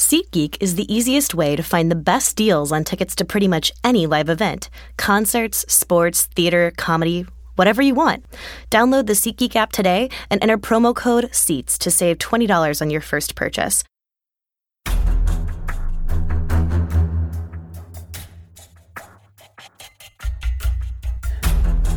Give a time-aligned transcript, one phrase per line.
[0.00, 3.70] SeatGeek is the easiest way to find the best deals on tickets to pretty much
[3.84, 7.26] any live event concerts, sports, theater, comedy,
[7.56, 8.24] whatever you want.
[8.70, 13.02] Download the SeatGeek app today and enter promo code SEATS to save $20 on your
[13.02, 13.84] first purchase.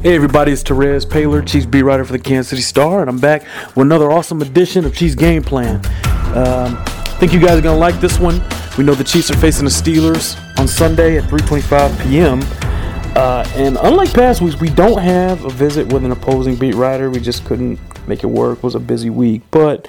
[0.01, 3.19] Hey everybody, it's Terez Paylor, Chiefs beat writer for the Kansas City Star, and I'm
[3.19, 3.43] back
[3.77, 5.77] with another awesome edition of Chiefs Game Plan.
[6.35, 6.83] Um,
[7.13, 8.41] think you guys are gonna like this one.
[8.77, 12.41] We know the Chiefs are facing the Steelers on Sunday at 3:25 p.m.
[13.15, 17.09] Uh, and unlike past weeks, we don't have a visit with an opposing beat writer.
[17.09, 18.57] We just couldn't make it work.
[18.57, 19.87] It was a busy week, but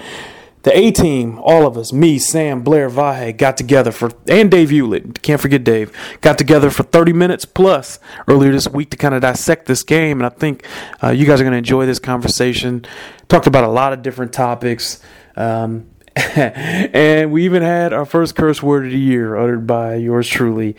[0.64, 4.70] the A team, all of us, me, Sam, Blair, Vahe, got together for, and Dave
[4.70, 7.98] Eulitt, can't forget Dave, got together for 30 minutes plus
[8.28, 10.20] earlier this week to kind of dissect this game.
[10.20, 10.66] And I think
[11.02, 12.86] uh, you guys are going to enjoy this conversation.
[13.28, 15.02] Talked about a lot of different topics.
[15.36, 15.90] Um,
[16.36, 20.76] and we even had our first curse word of the year uttered by yours truly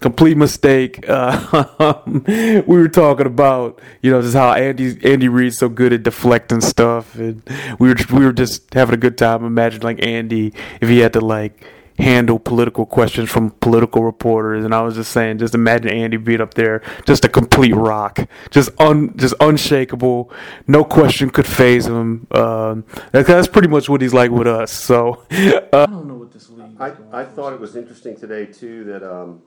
[0.00, 1.04] complete mistake.
[1.08, 6.02] Uh, we were talking about you know just how Andy Andy Reid's so good at
[6.02, 7.42] deflecting stuff, and
[7.78, 9.44] we were we were just having a good time.
[9.44, 11.64] Imagine like Andy if he had to like
[11.98, 16.40] handle political questions from political reporters, and I was just saying, just imagine Andy being
[16.40, 20.30] up there, just a complete rock, just un just unshakable,
[20.66, 22.26] no question could phase him.
[22.30, 24.72] Um, that's pretty much what he's like with us.
[24.72, 26.76] So uh, I don't know what this league.
[26.80, 29.42] I, I thought it was interesting today too that um,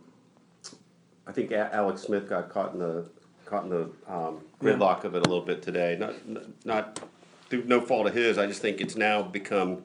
[1.26, 3.10] I think Alex Smith got caught in the
[3.46, 5.96] caught in the um, gridlock of it a little bit today.
[5.98, 6.14] Not
[6.66, 7.00] not
[7.50, 8.38] through no fault of his.
[8.38, 9.84] I just think it's now become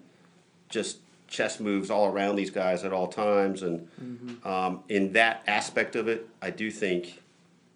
[0.68, 0.98] just
[1.28, 4.48] chess moves all around these guys at all times, and mm-hmm.
[4.48, 7.22] um, in that aspect of it, I do think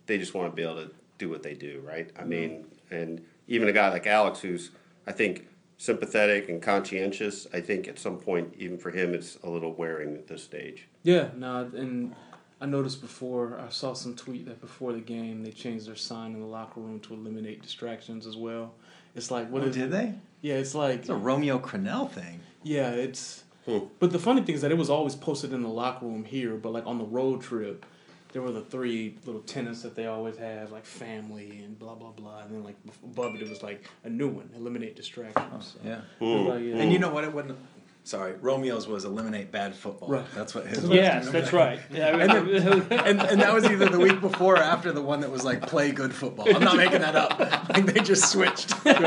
[0.06, 2.10] they just want to be able to do what they do, right?
[2.16, 2.28] I mm-hmm.
[2.28, 4.70] mean, and even a guy like Alex, who's
[5.06, 5.46] I think
[5.78, 10.14] sympathetic and conscientious, I think at some point, even for him, it's a little wearing
[10.14, 10.86] at this stage.
[11.02, 12.14] Yeah, no, and
[12.60, 16.34] I noticed before I saw some tweet that before the game they changed their sign
[16.34, 18.74] in the locker room to eliminate distractions as well.
[19.14, 19.90] It's like what oh, did it?
[19.90, 20.14] they?
[20.42, 22.40] Yeah, it's like it's a Romeo Crennel thing.
[22.62, 23.44] Yeah, it's.
[23.66, 23.78] Hmm.
[23.98, 26.56] But the funny thing is that it was always posted in the locker room here,
[26.56, 27.84] but like on the road trip,
[28.32, 32.10] there were the three little tenants that they always have, like family and blah blah
[32.10, 35.76] blah, and then like above it, it was like a new one, eliminate distractions.
[35.78, 36.00] Oh, yeah.
[36.18, 36.76] So, like, yeah.
[36.76, 37.24] And you know what?
[37.24, 37.58] It wouldn't
[38.04, 40.08] sorry, Romeo's was eliminate bad football.
[40.08, 40.24] Right.
[40.34, 40.88] That's what his.
[40.88, 41.80] Yes, that's right.
[41.90, 45.20] Yeah, and, then, and, and that was either the week before or after the one
[45.20, 46.54] that was like play good football.
[46.54, 47.38] I'm not making that up.
[47.70, 48.74] Like they just switched.
[48.84, 49.00] Went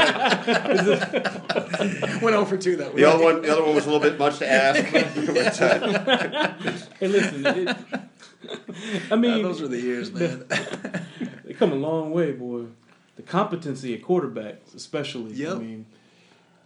[2.35, 3.03] over two that week.
[3.03, 4.81] The other one, the other one was a little bit much to ask.
[6.99, 7.45] hey, listen.
[7.45, 7.77] It,
[9.11, 10.45] I mean, those were the years, man.
[11.43, 12.67] they come a long way, boy.
[13.17, 15.33] The competency at quarterbacks, especially.
[15.33, 15.55] Yep.
[15.55, 15.85] I mean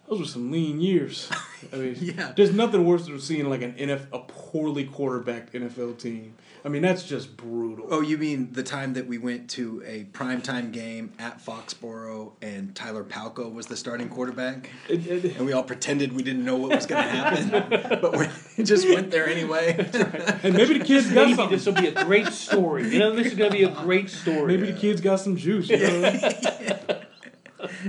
[0.08, 1.30] those were some lean years.
[1.74, 2.32] I mean, yeah.
[2.36, 6.36] There's nothing worse than seeing like an NF a poorly quarterbacked NFL team.
[6.64, 7.88] I mean, that's just brutal.
[7.90, 12.76] Oh, you mean the time that we went to a primetime game at Foxborough and
[12.76, 14.70] Tyler Palko was the starting quarterback?
[14.90, 18.18] It, it, and we all pretended we didn't know what was going to happen, but
[18.18, 19.78] we just went there anyway.
[19.78, 20.44] Right.
[20.44, 22.90] And maybe the kids got maybe this will be a great story.
[22.90, 24.58] You know, this is going to be a great story.
[24.58, 24.74] Maybe yeah.
[24.74, 25.70] the kids got some juice.
[25.70, 26.00] You know?
[26.00, 27.04] yeah.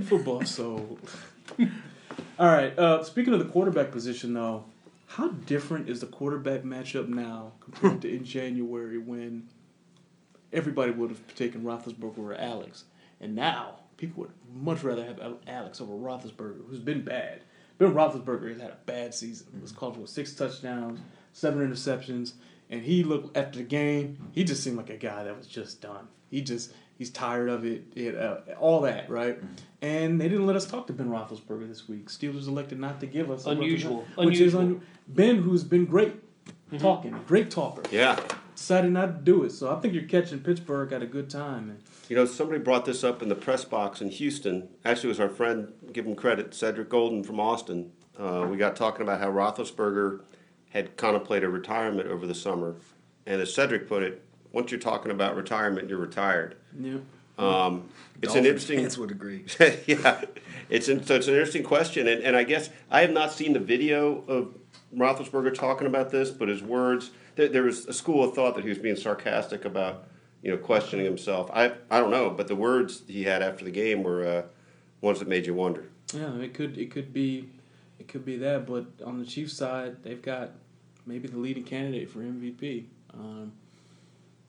[0.04, 0.98] Football, so.
[2.38, 2.78] All right.
[2.78, 4.64] Uh, speaking of the quarterback position, though,
[5.06, 9.48] how different is the quarterback matchup now compared to in January when
[10.52, 12.84] everybody would have taken Roethlisberger or Alex,
[13.20, 17.40] and now people would much rather have Alex over Roethlisberger, who's been bad.
[17.78, 19.46] Ben Roethlisberger has had a bad season.
[19.60, 21.00] Was called for six touchdowns,
[21.32, 22.34] seven interceptions,
[22.70, 24.30] and he looked after the game.
[24.32, 26.06] He just seemed like a guy that was just done.
[26.30, 29.38] He just He's tired of it, it uh, all that, right?
[29.38, 29.54] Mm-hmm.
[29.82, 32.08] And they didn't let us talk to Ben Roethlisberger this week.
[32.08, 34.46] Steelers elected not to give us unusual, which unusual.
[34.46, 36.16] is un- Ben, who's been great
[36.46, 36.78] mm-hmm.
[36.78, 37.82] talking, great talker.
[37.92, 38.18] Yeah,
[38.56, 39.52] decided not to do it.
[39.52, 41.70] So I think you're catching Pittsburgh at a good time.
[41.70, 44.68] And, you know, somebody brought this up in the press box in Houston.
[44.84, 47.92] Actually, it was our friend, give him credit, Cedric Golden from Austin.
[48.18, 50.22] Uh, we got talking about how Roethlisberger
[50.70, 52.74] had contemplated retirement over the summer,
[53.24, 56.56] and as Cedric put it, once you're talking about retirement, you're retired.
[56.78, 56.98] Yeah.
[57.38, 57.88] Um,
[58.20, 58.80] it's an interesting.
[58.80, 59.44] Fans would agree.
[59.86, 60.22] yeah,
[60.68, 63.52] it's an, so it's an interesting question, and, and I guess I have not seen
[63.52, 64.54] the video of
[64.96, 67.10] Roethlisberger talking about this, but his words.
[67.36, 70.08] There, there was a school of thought that he was being sarcastic about,
[70.42, 71.48] you know, questioning himself.
[71.52, 74.42] I I don't know, but the words he had after the game were uh,
[75.00, 75.84] ones that made you wonder.
[76.12, 77.48] Yeah, it could it could be
[78.00, 80.50] it could be that, but on the Chiefs side, they've got
[81.06, 82.86] maybe the leading candidate for MVP.
[83.14, 83.52] Um,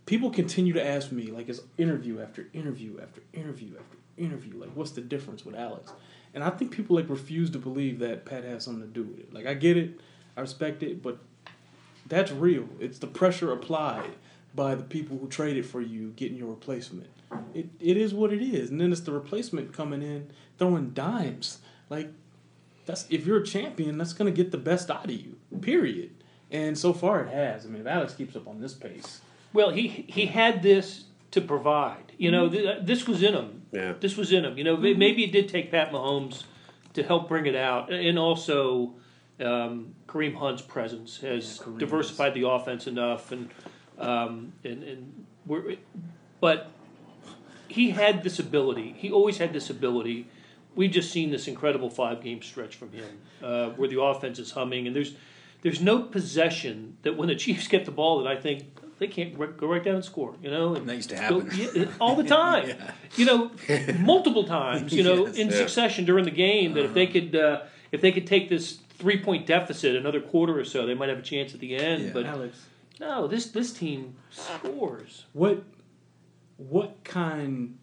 [0.10, 4.72] people continue to ask me, like, it's interview after interview after interview after interview, like,
[4.76, 5.94] what's the difference with Alex?
[6.34, 9.20] And I think people like refuse to believe that Pat has something to do with
[9.20, 9.34] it.
[9.34, 10.00] Like, I get it,
[10.36, 11.20] I respect it, but
[12.08, 12.68] That's real.
[12.80, 14.12] It's the pressure applied
[14.56, 17.10] by the people who traded for you getting your replacement.
[17.54, 18.72] It it is what it is.
[18.72, 21.60] And then it's the replacement coming in throwing dimes.
[21.90, 22.12] Like
[22.86, 25.38] that's if you're a champion, that's gonna get the best out of you.
[25.62, 26.12] Period.
[26.52, 27.66] And so far it has.
[27.66, 29.22] I mean if Alex keeps up on this pace.
[29.54, 32.12] Well, he he had this to provide.
[32.18, 33.64] You know, th- this was in him.
[33.72, 33.94] Yeah.
[34.00, 34.58] This was in him.
[34.58, 36.44] You know, maybe it did take Pat Mahomes
[36.94, 38.94] to help bring it out, and also
[39.40, 43.50] um, Kareem Hunt's presence has Yeah, diversified the offense enough, and
[43.98, 45.76] um, and and we're,
[46.42, 46.72] but
[47.68, 48.96] he had this ability.
[48.98, 50.28] He always had this ability.
[50.76, 54.52] We've just seen this incredible five game stretch from him, uh, where the offense is
[54.52, 55.16] humming, and there's
[55.62, 58.64] there's no possession that when the Chiefs get the ball that I think
[59.00, 60.36] they can't r- go right down and score.
[60.44, 61.52] You know, and That used to go- happen.
[61.76, 62.68] yeah, all the time.
[62.70, 62.92] Yeah.
[63.16, 63.52] You know,
[64.00, 64.94] multiple times.
[64.94, 65.38] You know, Yes.
[65.38, 65.56] in Yeah.
[65.56, 66.74] succession during the game.
[66.74, 67.62] That if they could, uh,
[67.92, 71.20] if they could take this three point deficit another quarter or so, they might have
[71.20, 72.04] a chance at the end.
[72.06, 72.12] Yeah.
[72.14, 72.66] But Alex,
[73.00, 75.26] no, this this team scores.
[75.34, 75.64] what
[76.58, 77.78] what kind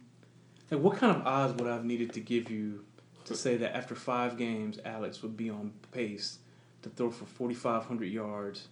[0.70, 2.84] like what kind of odds would I have needed to give you
[3.24, 6.38] to say that after five games Alex would be on pace
[6.82, 8.68] to throw for forty five hundred yards,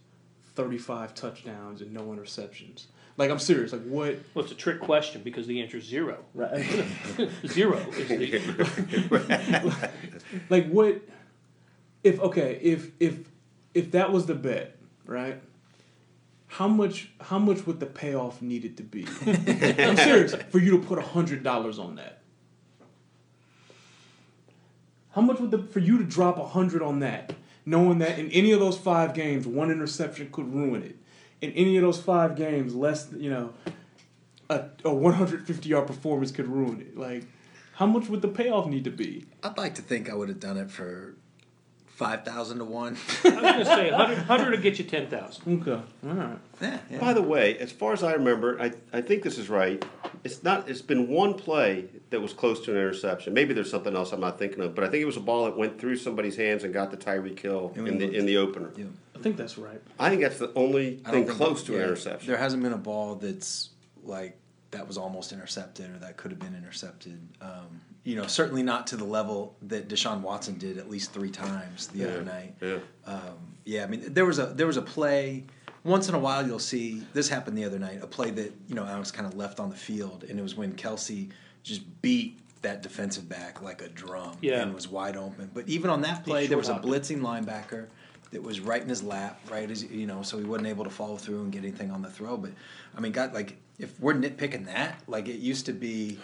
[0.55, 2.85] thirty five touchdowns and no interceptions?
[3.17, 3.73] Like I'm serious.
[3.73, 6.25] Like what Well, it's a trick question because the answer is zero.
[6.35, 6.65] right
[7.47, 9.91] zero is the
[10.51, 11.01] like what
[12.03, 13.29] if okay if if
[13.73, 15.41] if that was the bet right
[16.47, 19.07] how much how much would the payoff needed to be
[19.83, 22.21] i'm serious for you to put a hundred dollars on that
[25.13, 27.33] how much would the for you to drop a hundred on that
[27.67, 30.97] knowing that in any of those five games one interception could ruin it.
[31.41, 33.53] In any of those five games less you know
[34.51, 36.97] a, a 150 yard performance could ruin it.
[36.97, 37.25] Like
[37.75, 39.27] how much would the payoff need to be?
[39.43, 41.17] I'd like to think I would have done it for
[41.95, 42.97] five thousand to one.
[43.25, 45.63] I was going to say 100, 100 will get you ten thousand.
[45.63, 45.83] Okay.
[46.07, 46.39] All right.
[46.61, 46.99] yeah, yeah.
[46.99, 49.85] By the way, as far as I remember, I, I think this is right.
[50.25, 50.69] It's not.
[50.69, 53.33] It's been one play that was close to an interception.
[53.35, 55.45] Maybe there's something else I'm not thinking of, but I think it was a ball
[55.45, 58.37] that went through somebody's hands and got the Tyreek Hill New in the in the
[58.39, 58.71] opener.
[58.77, 58.87] Yeah.
[59.15, 59.81] I think that's right.
[59.99, 62.29] I think that's the only thing close that- to an interception.
[62.29, 63.71] There hasn't been a ball that's
[64.03, 64.37] like
[64.73, 67.21] that was almost intercepted or that could have been intercepted.
[67.41, 71.31] Um, you know, certainly not to the level that Deshaun Watson did at least three
[71.31, 72.55] times the Yeah, other night.
[72.61, 72.79] yeah.
[73.07, 73.21] Um,
[73.65, 75.45] yeah, I mean, there was a there was a play.
[75.85, 77.99] Once in a while, you'll see this happened the other night.
[78.03, 80.55] A play that you know Alex kind of left on the field, and it was
[80.55, 81.31] when Kelce
[81.63, 84.63] just beat that defensive back like a drum Yeah.
[84.63, 85.51] and was wide open.
[85.53, 86.89] But even on that play, there was a short-hopped.
[87.05, 87.87] blitzing linebacker
[88.31, 90.91] that was right in his lap, right as you know, so he wasn't able to
[90.91, 92.37] follow through and get anything on the throw.
[92.39, 92.53] But
[92.97, 96.19] I mean, God, like if we're nitpicking that, like it used to be,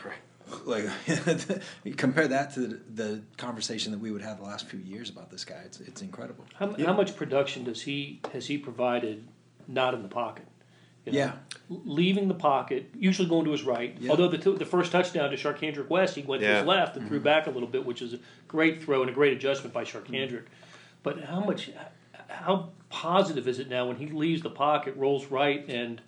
[0.65, 0.85] like
[1.97, 5.31] compare that to the, the conversation that we would have the last few years about
[5.31, 5.63] this guy.
[5.65, 6.45] It's it's incredible.
[6.55, 9.27] How, how much production does he has he provided?
[9.69, 10.47] Not in the pocket.
[11.05, 11.19] You know?
[11.19, 11.33] Yeah.
[11.69, 13.97] Leaving the pocket, usually going to his right.
[13.99, 14.11] Yeah.
[14.11, 17.07] Although the, t- the first touchdown to Charcandrick West, he went to his left and
[17.07, 17.25] threw mm-hmm.
[17.25, 18.19] back a little bit, which is a
[18.49, 20.31] great throw and a great adjustment by Charcandrick.
[20.31, 21.03] Mm-hmm.
[21.03, 21.71] But how much,
[22.29, 26.01] how positive is it now when he leaves the pocket, rolls right, and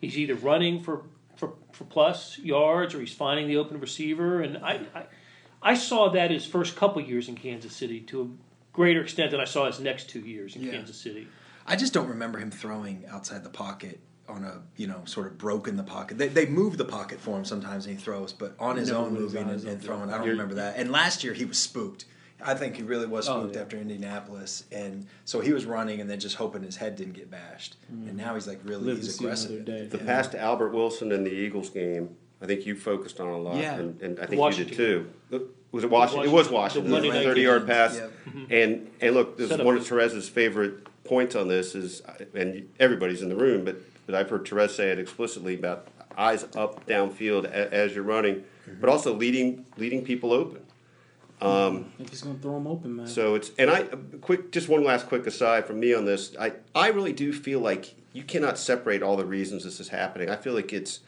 [0.00, 1.02] he's either running for,
[1.40, 4.40] for, for plus yards or he's finding the open receiver?
[4.42, 5.02] And I, I,
[5.62, 8.28] I saw that his first couple years in Kansas City to a
[8.76, 10.72] greater extent than I saw his next two years in Yeah.
[10.72, 11.26] Kansas City.
[11.66, 15.38] I just don't remember him throwing outside the pocket on a you know sort of
[15.38, 16.16] broken the pocket.
[16.18, 19.00] They, they move the pocket for him sometimes and he throws, but on his Never
[19.06, 20.08] own moving and, and throwing.
[20.10, 20.76] I don't You're- remember that.
[20.76, 22.04] And last year he was spooked.
[22.44, 23.60] I think he really was Oh, yeah.
[23.60, 27.30] after Indianapolis, and so he was running and then just hoping his head didn't get
[27.30, 27.76] bashed.
[27.88, 29.64] And now he's like really Live he's aggressive.
[29.66, 30.04] the Yeah.
[30.04, 33.56] pass to Albert Wilson in the Eagles game, I think you focused on a lot,
[33.56, 33.74] Yeah.
[33.78, 34.72] and, and I think Washington.
[34.78, 35.50] you did too.
[35.72, 36.28] Was it Washington?
[36.28, 36.90] It was Washington.
[36.90, 38.12] The Monday The thirty-yard pass, Yep.
[38.28, 38.52] Mm-hmm.
[38.52, 39.66] and and look, this is Set up.
[39.66, 42.02] one of Terez's favorite points on this is,
[42.34, 45.86] and everybody's in the room, but but I've heard Terez say it explicitly about
[46.18, 48.88] eyes up downfield a, as you're running, but mm-hmm.
[48.88, 50.62] also leading leading people open.
[51.42, 53.06] I think he's gonna throw them open, man.
[53.06, 53.84] So it's and I
[54.20, 56.34] quick just one last quick aside from me on this.
[56.38, 60.28] I I really do feel like you cannot separate all the reasons this is happening.
[60.30, 61.00] I feel like it's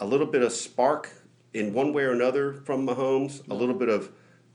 [0.00, 1.10] a little bit of spark
[1.54, 4.10] in one way or another from Mahomes, a little bit of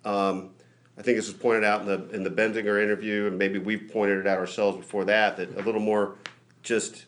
[0.06, 0.52] um,
[0.98, 3.90] I think this was pointed out in the in the Bensinger interview, and maybe we've
[3.92, 5.38] pointed it out ourselves before that.
[5.38, 6.16] That a little more
[6.62, 7.06] just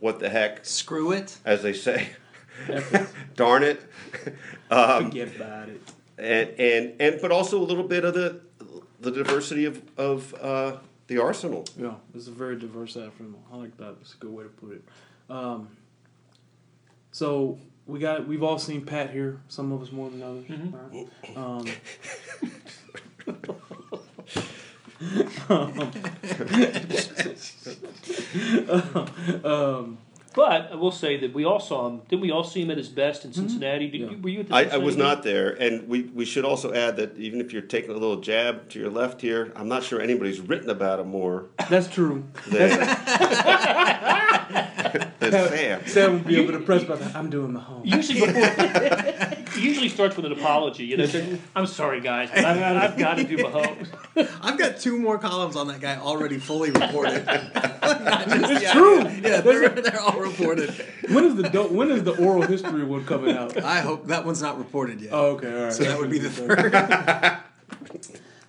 [0.00, 1.38] what the heck, Screw it.
[1.44, 2.08] as they say.
[3.36, 3.80] Darn it.
[4.70, 5.80] Um, Forget about it.
[6.22, 8.40] And and and but also a little bit of the
[9.00, 10.76] the diversity of of uh,
[11.08, 11.64] the arsenal.
[11.76, 13.36] Yeah, it's a very diverse afternoon.
[13.52, 13.96] I like that.
[14.00, 14.84] It's a good way to put it.
[15.28, 15.68] Um,
[17.10, 19.40] so we got we've all seen Pat here.
[19.48, 20.44] Some of us more than others.
[20.48, 21.36] right?
[21.36, 21.66] Um,
[29.44, 29.98] um,
[30.34, 32.02] But I will say that we all saw him.
[32.08, 33.40] Didn't we all see him at his best in mm-hmm.
[33.42, 33.90] Cincinnati?
[33.90, 34.10] Did Yeah.
[34.10, 35.04] you, were you at the I, I was game?
[35.04, 38.20] not there, and we, we should also add that even if you're taking a little
[38.20, 42.24] jab to your left here, I'm not sure anybody's written about him more that's true.
[42.48, 42.70] than,
[45.18, 45.86] than Sam.
[45.86, 47.14] Sam would be able to press about that.
[47.14, 47.82] I'm doing my home.
[47.84, 50.84] Usually before, it usually starts with an apology.
[50.84, 53.86] You know, say, I'm sorry, guys, but I've, I've got to do my home.
[54.42, 57.26] I've got two more columns on that guy already fully reported.
[57.84, 59.02] It's true.
[59.02, 60.70] yeah, they're, they're all reported.
[61.10, 63.62] When is the when is the oral history one coming out?
[63.62, 65.10] I hope that one's not reported yet.
[65.12, 65.72] Oh, okay, all right.
[65.72, 67.38] So that would be the third.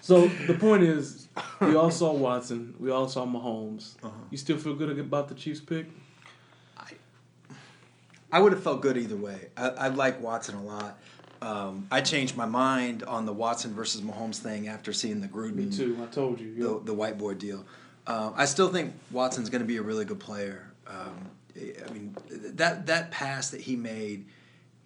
[0.01, 1.27] So the point is,
[1.61, 2.75] we all saw Watson.
[2.79, 3.95] We all saw Mahomes.
[4.03, 4.11] Uh-huh.
[4.29, 5.87] You still feel good about the Chiefs pick?
[8.33, 9.49] I would have felt good either way.
[9.55, 10.97] I, I like Watson a lot.
[11.41, 15.55] Um, I changed my mind on the Watson versus Mahomes thing after seeing the Gruden,
[15.55, 15.97] Me too.
[16.01, 16.55] I told you.
[16.55, 17.63] the, the whiteboard deal.
[18.07, 20.71] Um, I still think Watson's going to be a really good player.
[20.87, 24.25] Um, I mean, that that pass that he made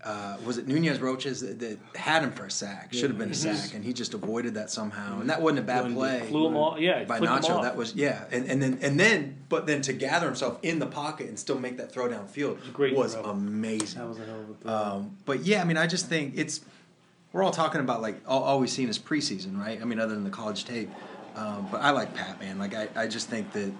[0.08, 2.94] uh, was it Nunez-Roches that, that had him for a sack?
[2.94, 5.20] Should have been a sack, and he just avoided that somehow.
[5.20, 6.80] And that wasn't a bad play Flew him off.
[6.80, 7.62] Yeah, by Nacho.
[7.62, 10.86] That was yeah, and, and then and then but then to gather himself in the
[10.86, 14.00] pocket and still make that throw downfield great was amazing.
[14.00, 14.74] That was a hell of a throw.
[14.74, 16.62] Um, but yeah, I mean, I just think it's
[17.34, 19.82] we're all talking about like all, all we've seen is preseason, right?
[19.82, 20.90] I mean, other than the college tape.
[21.36, 22.58] Um, but I like Pat, man.
[22.58, 23.74] Like I, I just think that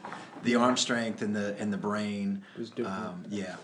[0.44, 2.44] the arm strength and the and the brain,
[2.86, 3.56] um, yeah.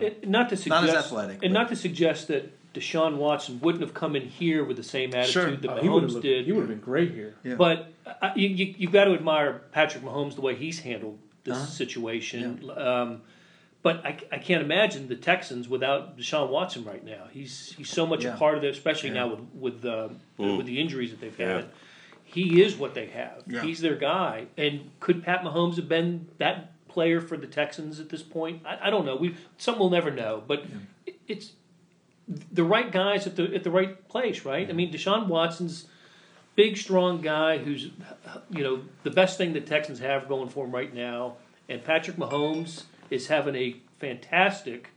[0.00, 3.60] It- not to suggest, Not as athletic, and but- not to suggest that Deshaun Watson
[3.60, 5.50] wouldn't have come in here with the same attitude Sure.
[5.56, 6.44] that he would have Mahomes looked- did.
[6.46, 7.34] He would have been great here.
[7.42, 7.54] Yeah.
[7.54, 11.56] But uh, you, you, you've got to admire Patrick Mahomes the way he's handled this
[11.56, 11.66] Uh-huh.
[11.66, 12.70] situation.
[12.76, 13.22] Um,
[13.82, 17.24] but I, I can't imagine the Texans without Deshaun Watson right now.
[17.32, 18.34] He's he's so much Yeah.
[18.34, 19.14] a part of it, especially Yeah.
[19.24, 21.46] now with with uh, with the injuries that they've Yeah.
[21.56, 21.64] had.
[22.24, 23.42] He is what they have.
[23.46, 23.62] Yeah.
[23.62, 24.46] He's their guy.
[24.58, 28.62] And could Pat Mahomes have been that player for the Texans at this point?
[28.66, 29.16] I, I don't know.
[29.16, 30.42] We some will never know.
[30.46, 30.64] But
[31.06, 31.52] it, it's
[32.52, 34.68] the right guys at the at the right place, right?
[34.68, 35.86] I mean, Deshaun Watson's
[36.58, 37.90] big, strong guy who's,
[38.50, 41.36] you know, the best thing the Texans have going for him right now.
[41.68, 44.90] And Patrick Mahomes is having a fantastic,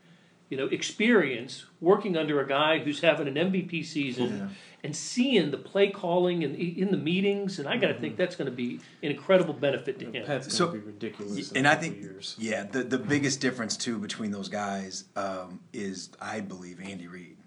[0.51, 4.47] you know, experience working under a guy who's having an MVP season Yeah.
[4.83, 7.57] and seeing the play calling and in the meetings.
[7.57, 10.25] And I got to think that's going to be an incredible benefit to him.
[10.25, 11.51] Pat's So- gonna be ridiculous.
[11.53, 12.35] and a I couple think, years.
[12.37, 17.37] yeah, the the biggest difference too between those guys um, is, I believe, Andy Reid.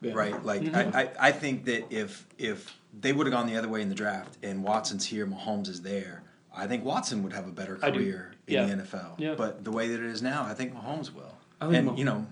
[0.00, 0.12] Yeah.
[0.12, 0.96] Right, like Mm-hmm.
[0.96, 3.88] I, I, I think that if if they would have gone the other way in
[3.88, 6.22] the draft and Watson's here, Mahomes is there,
[6.54, 8.66] I think Watson would have a better career in Yeah.
[8.66, 9.14] the NFL.
[9.18, 9.34] Yeah.
[9.34, 11.34] But the way that it is now, I think Mahomes will.
[11.60, 12.26] I think and Mah- you know,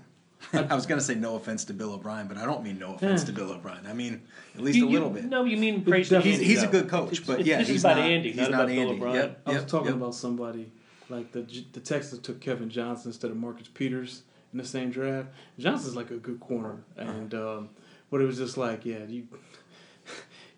[0.53, 3.25] I was gonna say no offense to Bill O'Brien, but I don't mean no offense
[3.25, 3.87] to Bill O'Brien.
[3.87, 4.23] I mean
[4.55, 5.25] at least You- a you- little bit.
[5.25, 6.45] No, you mean praise to He's, Andy.
[6.47, 8.37] he's a good coach, It's- but it's- yeah, this is he's about not, Andy, he's
[8.41, 9.15] not not about Bill O'Brien.
[9.17, 9.97] Yep, I was talking yep.
[9.97, 10.73] about somebody
[11.09, 14.23] like the the Texans took Kevin Johnson instead of Marcus Peters
[14.53, 15.29] in the same draft.
[15.59, 17.71] Johnson's like a good corner, and um,
[18.11, 19.27] but it was just like, yeah, you.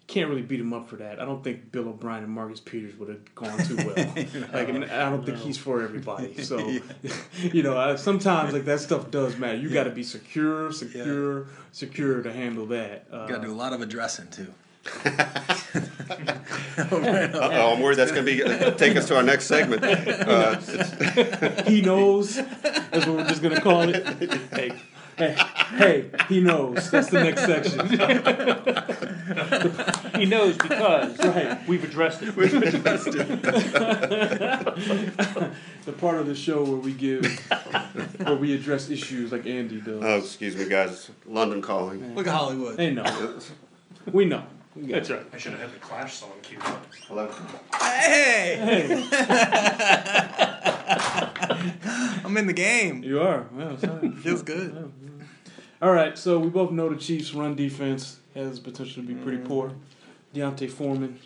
[0.07, 1.19] You Can't really beat him up for that.
[1.19, 3.87] I don't think Bill O'Brien and Marcus Peters would have gone too well.
[4.53, 6.35] Like, and I don't think he's for everybody.
[6.45, 6.59] So,
[7.39, 9.57] you know, I, sometimes like that stuff does matter.
[9.57, 13.07] You got to be secure, secure, secure to handle that.
[13.11, 14.53] Uh, Got to do a lot of addressing too.
[16.77, 19.83] Uh-oh, I'm worried that's going to be take us to our next segment.
[19.83, 20.61] Uh,
[21.63, 22.37] he knows.
[22.37, 24.07] That's what we're just gonna call it.
[24.53, 24.73] Hey,
[25.17, 25.37] hey,
[25.77, 26.91] hey, he knows.
[26.91, 27.81] That's the next section.
[30.15, 31.59] He knows because Right.
[31.67, 32.35] we've addressed it.
[35.85, 37.27] The part of the show where we give,
[38.23, 40.03] where we address issues like Andy does.
[40.03, 41.11] oh, excuse me, guys.
[41.27, 42.15] London calling.
[42.15, 42.77] Look at Hollywood.
[42.79, 43.39] They know.
[44.11, 44.45] We know.
[44.77, 45.25] That's right.
[45.33, 46.85] I should have had the Clash song queued up.
[47.07, 47.31] Hello.
[47.81, 48.57] Hey.
[48.57, 48.87] Hey,
[52.35, 53.05] I'm in the game.
[53.05, 53.47] You are.
[53.53, 54.11] Well, sorry.
[54.23, 54.93] Feels good.
[55.81, 56.19] All right.
[56.19, 59.71] So we both know the Chiefs' run defense has potential to be pretty poor.
[60.35, 61.21] D'Onta Foreman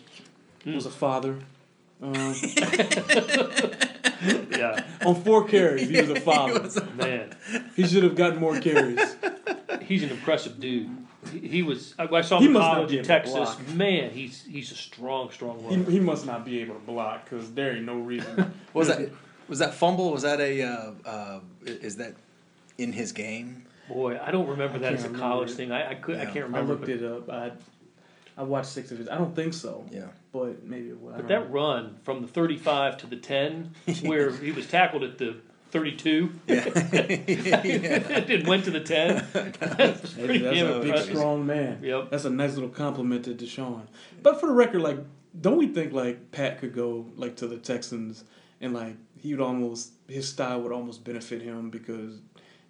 [0.67, 1.39] was a father.
[2.01, 2.13] Um,
[4.51, 6.69] Yeah, on four carries, he was a father.
[6.95, 7.33] man,
[7.77, 8.99] He should have gotten more carries.
[9.81, 10.89] he's an impressive dude.
[11.31, 11.95] He, he was.
[11.97, 13.55] I, I saw He him in college in Texas.
[13.73, 15.89] Man, he's he's a strong, strong He, runner.
[15.91, 18.53] he must not be able to block because there ain't no reason.
[18.73, 19.09] Was that
[19.49, 20.11] was that fumble?
[20.11, 22.15] Was that a uh, uh, is that
[22.77, 23.65] in his game?
[23.87, 25.55] Boy, I don't remember that as a college it.
[25.55, 25.71] thing.
[25.71, 26.17] I, I could.
[26.17, 26.57] I can't remember.
[26.57, 26.85] I remember.
[26.85, 27.29] looked it up.
[27.29, 27.51] I
[28.39, 29.09] I watched six of his.
[29.09, 29.85] I don't think so.
[29.91, 30.05] Yeah.
[30.31, 31.15] But maybe it was.
[31.17, 31.53] But that know.
[31.53, 35.35] run from the 35 to the 10, where he was tackled at the
[35.71, 36.55] 32, Yeah.
[36.63, 39.27] and went to the 10.
[39.59, 41.79] That's pretty That's a big, strong man.
[41.83, 42.11] Yep.
[42.11, 43.87] That's a nice little compliment to Deshaun.
[44.23, 44.99] But for the record, like
[45.39, 48.23] don't we think like Pat could go like to the Texans
[48.61, 52.19] and like he would almost his style would almost benefit him because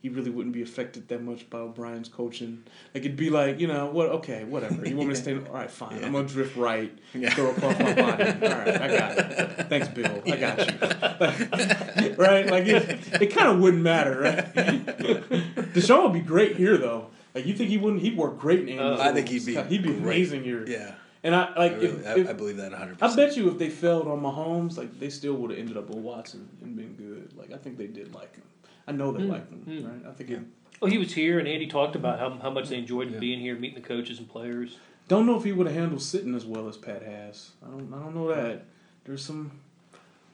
[0.02, 2.64] he really wouldn't be affected that much by O'Brien's coaching.
[2.96, 4.08] Like it'd be like, you know, what?
[4.10, 4.88] Okay, whatever.
[4.88, 5.34] You want me to stay?
[5.34, 6.04] All right, fine.
[6.04, 7.32] I'm gonna drift right, Yeah.
[7.32, 8.24] throw across my body.
[8.24, 9.68] All right, I got it.
[9.70, 10.22] Thanks, Bill.
[10.26, 12.16] I got you.
[12.18, 12.46] right?
[12.48, 14.56] Like it, it kind of wouldn't matter, right?
[15.74, 17.08] Deshaun would be great here though.
[17.36, 18.02] Like you think he wouldn't?
[18.02, 18.80] He'd work great in.
[18.80, 19.98] Andy's I think he'd be He'd be great.
[20.02, 20.66] amazing here.
[20.68, 20.94] Yeah.
[21.24, 22.98] And I like I, really, if, I, if- I believe that 100%.
[23.02, 25.90] I bet you if they failed on Mahomes, like they still would have ended up
[25.90, 27.34] with Watson and been good.
[27.38, 28.44] Like I think they did like him.
[28.88, 29.30] I know they hmm.
[29.30, 29.86] liked him, hmm.
[29.86, 30.12] right?
[30.12, 30.40] I think it,
[30.82, 33.40] Well, he was here, and Andy talked about how, how much they enjoyed him being
[33.40, 34.78] here, meeting the coaches and players.
[35.08, 37.52] don't know if he would have handled sitting as well as Pat has.
[37.64, 37.94] I don't.
[37.94, 38.66] I don't know that.
[39.06, 39.52] There's some.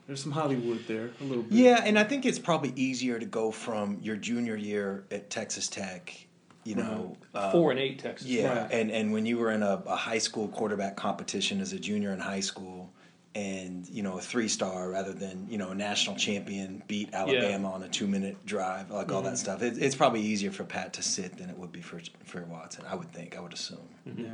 [0.08, 1.52] There's some Hollywood there a little bit.
[1.52, 5.68] Yeah, and I think it's probably easier to go from your junior year at Texas
[5.68, 6.25] Tech,
[6.66, 7.38] you know, mm-hmm.
[7.38, 8.28] uh, Four and eight Texas.
[8.28, 8.72] yeah, Right.
[8.72, 12.12] and and when you were in a, a high school quarterback competition as a junior
[12.12, 12.92] in high school,
[13.36, 17.72] and you know a three star rather than you know a national champion beat Alabama
[17.72, 19.36] on a two minute drive, like all that mm-hmm.
[19.36, 19.62] stuff.
[19.62, 22.84] It, it's probably easier for Pat to sit than it would be for for Watson.
[22.90, 23.38] I would think.
[23.38, 23.88] I would assume.
[24.08, 24.24] Mm-hmm.
[24.26, 24.32] Yeah.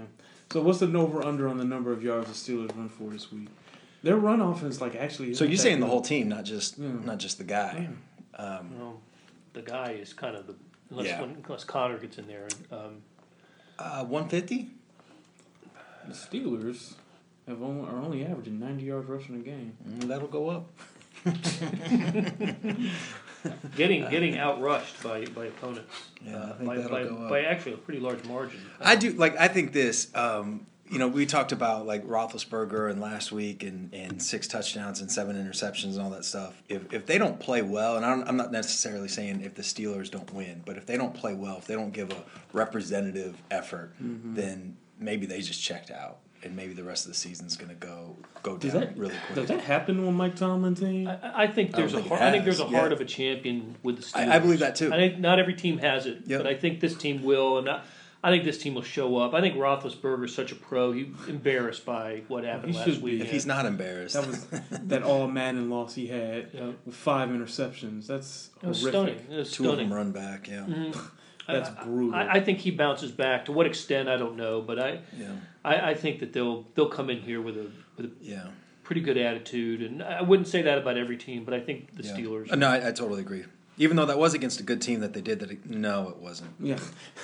[0.52, 3.32] So what's the over under on the number of yards the Steelers run for this
[3.32, 3.48] week?
[4.04, 5.34] Their run offense, like actually.
[5.34, 6.90] So you're that saying the whole team, not just Yeah.
[7.04, 7.90] not just the guy.
[8.36, 9.02] Um, well,
[9.54, 10.56] the guy is kind of the
[10.92, 11.22] unless Yeah.
[11.22, 12.44] when, unless Conner gets in there.
[12.44, 13.02] And, um,
[13.80, 14.70] Uh, 150.
[16.08, 16.94] The Steelers
[17.48, 19.76] have only, are only averaging 90 yards rushing a game.
[19.88, 20.68] Mm, that'll go up.
[23.76, 25.94] getting getting outrushed by, by opponents.
[26.26, 27.30] Yeah, I uh, think by, that'll by, go up.
[27.30, 28.60] by actually a pretty large margin.
[28.80, 29.38] I do like.
[29.38, 30.10] I think this.
[30.16, 35.00] Um, you know, we talked about like Roethlisberger and last week, and, and six touchdowns
[35.02, 36.62] and seven interceptions and all that stuff.
[36.70, 39.62] If if they don't play well, and I don't, I'm not necessarily saying if the
[39.62, 43.42] Steelers don't win, but if they don't play well, if they don't give a representative
[43.50, 44.36] effort, Mm-hmm.
[44.36, 47.76] then maybe they just checked out, and maybe the rest of the season's going to
[47.76, 49.36] go go Does down that really quick.
[49.36, 51.08] Does that happen on Mike Tomlin team?
[51.08, 52.96] I, I think there's a think heart, I think there's a heart yeah.
[52.96, 54.28] of a champion with the Steelers.
[54.28, 54.92] I- I believe that too.
[54.94, 56.40] I think not every team has it, Yep.
[56.44, 57.82] but I think this team will, and I,
[58.24, 59.34] I think this team will show up.
[59.34, 60.92] I think Roethlisberger is such a pro.
[60.92, 63.22] He embarrassed by what happened He last week.
[63.22, 66.72] if he's not embarrassed, that was that all Madden loss he had Yeah.
[66.86, 68.06] with five interceptions.
[68.08, 69.20] That's It was horrific.
[69.20, 69.32] stunning.
[69.32, 70.48] It was two of them run back.
[70.48, 70.66] Yeah,
[71.48, 72.16] That's brutal.
[72.16, 73.46] I, I think he bounces back.
[73.46, 75.32] To what extent, I don't know, but I, yeah,
[75.66, 78.48] I, I think that they'll they'll come in here with a with a yeah.
[78.84, 82.04] pretty good attitude, and I wouldn't say that about every team, but I think the
[82.04, 82.16] yeah.
[82.16, 82.52] Steelers.
[82.52, 83.46] Uh, No, I, I totally agree.
[83.78, 86.18] Even though that was against a good team that they did that, it, no, it
[86.18, 86.52] wasn't.
[86.60, 86.78] yeah.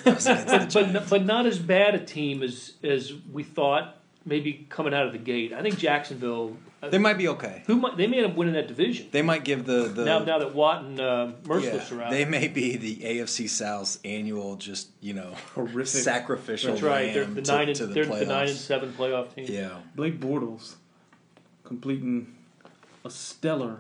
[0.06, 3.94] It was but but but not as bad a team as as we thought.
[4.26, 6.58] Maybe coming out of the gate, I think Jacksonville.
[6.84, 7.64] uh, They might be okay.
[7.66, 10.20] who might, they may end up winning that division They might give the the now.
[10.20, 14.58] Now that Watt and uh, yeah, are out, they may be the AFC South's annual
[14.58, 15.88] just you know Horrific.
[15.88, 16.72] sacrificial.
[16.72, 17.14] that's right.
[17.14, 19.46] They're lamb the to, nine and to the they're the nine and seven playoff team.
[19.48, 20.76] Yeah, Blake Bortles
[21.64, 22.36] completing
[23.06, 23.80] a stellar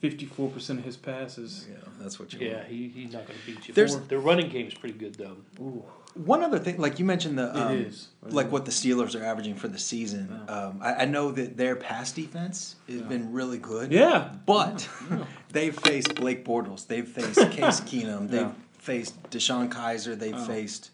[0.00, 1.66] fifty-four percent of his passes.
[1.70, 2.68] yeah, that's what you Yeah, want.
[2.68, 3.74] he, he's not going to beat you.
[3.74, 5.36] There's- Their running game is pretty good though.
[5.60, 5.84] Ooh.
[6.14, 8.08] One other thing, like you mentioned the um, is.
[8.22, 10.40] like what the Steelers are averaging for the season.
[10.48, 13.92] Um, I, I know that their pass defense has been really good.
[13.92, 14.32] Yeah.
[14.44, 14.88] But
[15.52, 16.88] they've faced Blake Bortles.
[16.88, 18.28] They've faced Case Keenum.
[18.28, 18.52] They've Yeah.
[18.78, 20.18] faced DeShone Kizer.
[20.18, 20.44] They've Oh.
[20.44, 20.90] faced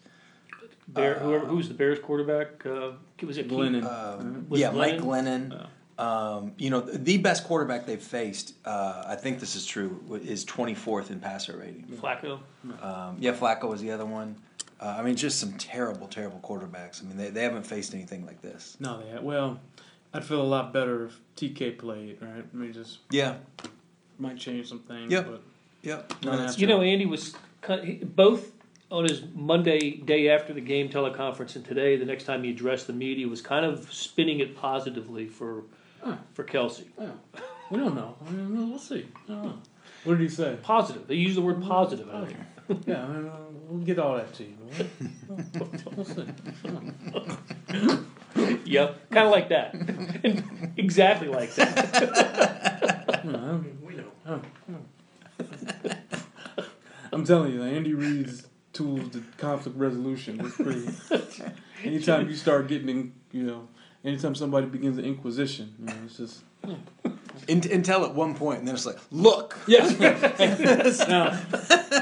[0.89, 2.63] Bear, whoever who's the Bears quarterback?
[2.65, 2.91] Uh,
[3.25, 3.51] was it Keith?
[3.57, 3.83] Glennon.
[4.19, 4.75] um, Was yeah, Glennon?
[4.77, 5.67] Mike Glennon.
[5.97, 10.45] Um, you know, the best quarterback they've faced, uh, I think this is true, is
[10.45, 11.85] 24th in passer rating.
[11.99, 12.39] Flacco.
[12.83, 14.35] Um, yeah, Flacco was the other one.
[14.79, 17.01] Uh, I mean, just some terrible, terrible quarterbacks.
[17.03, 18.77] I mean, they, they haven't faced anything like this.
[18.79, 19.59] No, they had, well,
[20.13, 22.17] I'd feel a lot better if TK played.
[22.21, 22.45] Right?
[22.53, 23.37] I mean, just Yeah.
[24.19, 25.11] might change some things.
[25.11, 25.25] Yep.
[25.27, 25.41] But
[25.81, 26.13] Yep.
[26.23, 28.51] No, No, that's that's You know, Andy was cut- he- both
[28.91, 32.85] on his Monday day after the game teleconference and today, the next time he addressed
[32.85, 35.63] the media, was kind of spinning it positively for
[36.33, 36.85] for Kelce.
[36.99, 37.11] yeah,
[37.69, 38.15] we don't know.
[38.25, 39.07] I mean, we'll see.
[39.25, 39.57] I don't know.
[40.03, 40.57] What did he say?
[40.61, 41.07] Positive.
[41.07, 42.09] They use the word positive.
[42.09, 42.47] I here.
[42.85, 44.57] Yeah, I mean, uh, we'll get all that to you.
[45.29, 45.95] all right?
[45.95, 48.03] We'll see.
[48.65, 49.73] Yep, kind of like that.
[50.77, 53.21] exactly like that.
[53.81, 54.11] We know.
[57.11, 60.87] I'm telling you, Andy Reid's tools to conflict resolution is pretty.
[61.83, 63.67] anytime you start getting, in, you know,
[64.07, 66.43] anytime somebody begins an inquisition, you know, it's just.
[67.47, 69.57] In, until at one point, and then it's like, look.
[69.67, 69.85] Yeah.
[71.07, 71.39] now,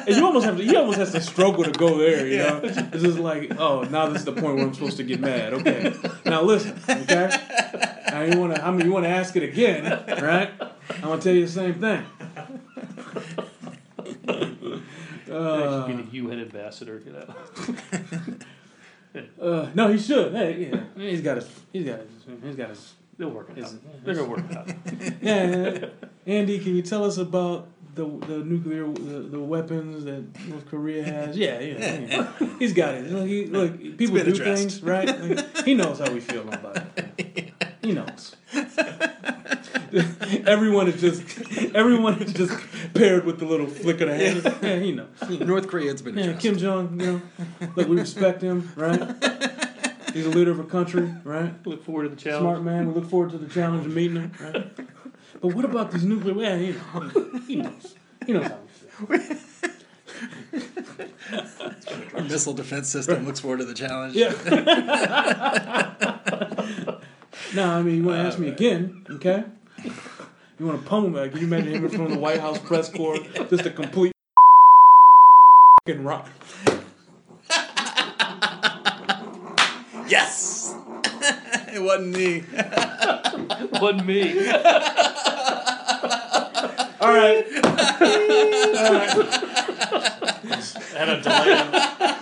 [0.07, 0.63] and you almost have to.
[0.63, 2.25] He almost has to struggle to go there.
[2.25, 5.03] You know, it's just like, oh, now this is the point where I'm supposed to
[5.03, 5.53] get mad.
[5.55, 5.93] Okay,
[6.25, 6.79] now listen.
[6.89, 7.29] Okay,
[8.07, 8.65] now you want to.
[8.65, 9.83] I mean, you want to ask it again,
[10.21, 10.49] right?
[10.89, 12.05] I'm gonna tell you the same thing.
[15.31, 17.03] I should be the UN ambassador.
[17.05, 18.34] You know.
[19.41, 20.33] Uh, no, he should.
[20.33, 21.49] Hey, yeah, he's got his.
[21.71, 22.09] He's got his.
[22.43, 22.93] He's got his.
[23.17, 24.03] They'll work it his out.
[24.03, 24.67] They're gonna work it out.
[25.21, 25.87] yeah,
[26.25, 31.03] Andy, can you tell us about the the nuclear the, the weapons that North Korea
[31.03, 31.37] has?
[31.37, 32.33] Yeah, yeah, yeah.
[32.59, 33.11] he's got it.
[33.11, 34.61] Look, he, look people do addressed.
[34.61, 35.07] things, right?
[35.07, 37.53] Like, he knows how we feel about it.
[37.81, 38.35] He knows.
[40.45, 41.21] everyone is just
[41.73, 42.51] everyone is just
[42.95, 44.43] paired with the little flick of the hand.
[44.61, 45.07] Yeah, he knows.
[45.27, 45.37] He.
[45.37, 46.33] North Korea's been Yeah.
[46.33, 47.21] Kim Jong, you know,
[47.75, 48.99] look, we respect him, right?
[50.13, 51.53] He's a leader of a country, right?
[51.67, 52.41] Look forward to the challenge.
[52.41, 52.87] Smart man.
[52.87, 54.71] We look forward to the challenge of meeting him, right?
[55.41, 56.33] But what about these nuclear?
[56.41, 56.73] Yeah, he,
[57.47, 57.95] he knows.
[58.25, 58.57] He knows how
[59.07, 59.37] we feel.
[62.15, 64.15] Our missile defense system looks forward to the challenge.
[64.15, 64.31] Yeah.
[67.55, 69.43] now, I mean, you want to ask me again, okay?
[70.57, 71.29] You want to pummel me?
[71.29, 73.19] Can you imagine him from the White House press corps?
[73.49, 74.13] Just a complete
[75.85, 76.29] fucking rock.
[80.07, 80.75] Yes.
[81.73, 82.43] it wasn't me.
[83.81, 84.37] Wasn't me.
[87.01, 87.43] All right.
[90.93, 91.71] Had a delay on,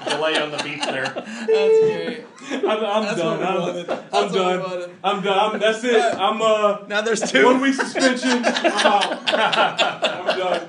[0.10, 1.14] delay on the beat there.
[1.14, 2.24] That's great.
[2.52, 3.44] I'm, I'm That's done.
[3.44, 4.93] I'm, I'm done.
[5.04, 5.18] Wanted.
[5.18, 5.54] I'm done.
[5.56, 6.14] I'm, that's it.
[6.16, 7.46] I'm uh Now there's two.
[7.46, 8.44] one week suspension.
[8.46, 9.34] I'm out.
[9.34, 10.62] I'm done.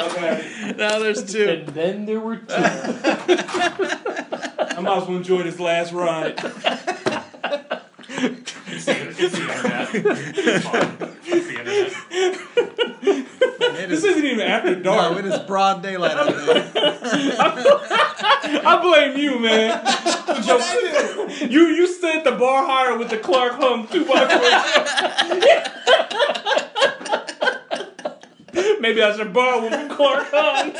[0.00, 0.74] Okay.
[0.76, 1.48] Now there's two.
[1.48, 2.46] And then there were two.
[2.54, 3.20] I
[4.80, 6.38] might as well enjoy this last ride.
[8.66, 9.88] It's the internet.
[9.94, 10.96] It's fine.
[11.26, 11.92] It's the internet.
[13.76, 15.18] It This is, isn't even after no, dark.
[15.18, 16.70] it is broad daylight out there.
[18.66, 19.80] I blame you, man.
[20.26, 24.40] With your- you you set the bar higher with the Clark Hunt two by four.
[28.80, 30.76] Maybe I should borrow one from Clark Hunt.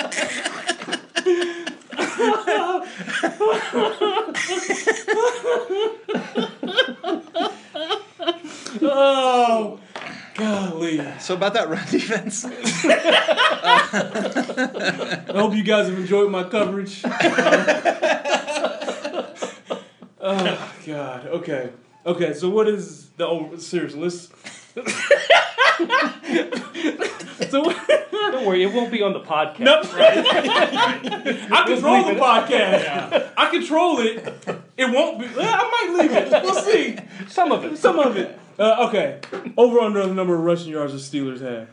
[8.82, 9.80] oh,
[10.34, 11.00] golly.
[11.20, 12.44] So about that run defense.
[15.26, 17.02] I hope you guys have enjoyed my coverage.
[20.20, 21.26] oh God.
[21.26, 21.70] Okay.
[22.06, 22.34] Okay.
[22.34, 23.26] So what is the?
[23.26, 24.28] Oh, seriously, let's.
[27.50, 27.72] so?
[28.10, 29.60] Don't worry, it won't be on the podcast.
[29.60, 29.86] Nope.
[29.94, 33.32] I control the podcast.
[33.36, 34.34] I control it.
[34.76, 35.26] It won't be.
[35.38, 36.30] I might leave it.
[36.42, 36.98] We'll see.
[37.28, 37.76] Some of it.
[37.78, 38.36] Some of it.
[38.58, 39.20] Uh, okay.
[39.56, 41.68] Over under the number of rushing yards the Steelers have.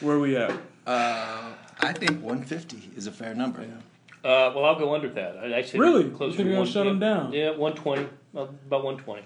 [0.00, 0.50] Where are we at?
[0.86, 3.60] Uh, I think 150 is a fair number.
[3.62, 5.38] Uh, well, I'll go under that.
[5.38, 6.10] I, I Really?
[6.10, 7.32] closer You think to you're gonna one- shut yeah, 'em down?
[7.32, 9.22] Yeah, one twenty, about one twenty.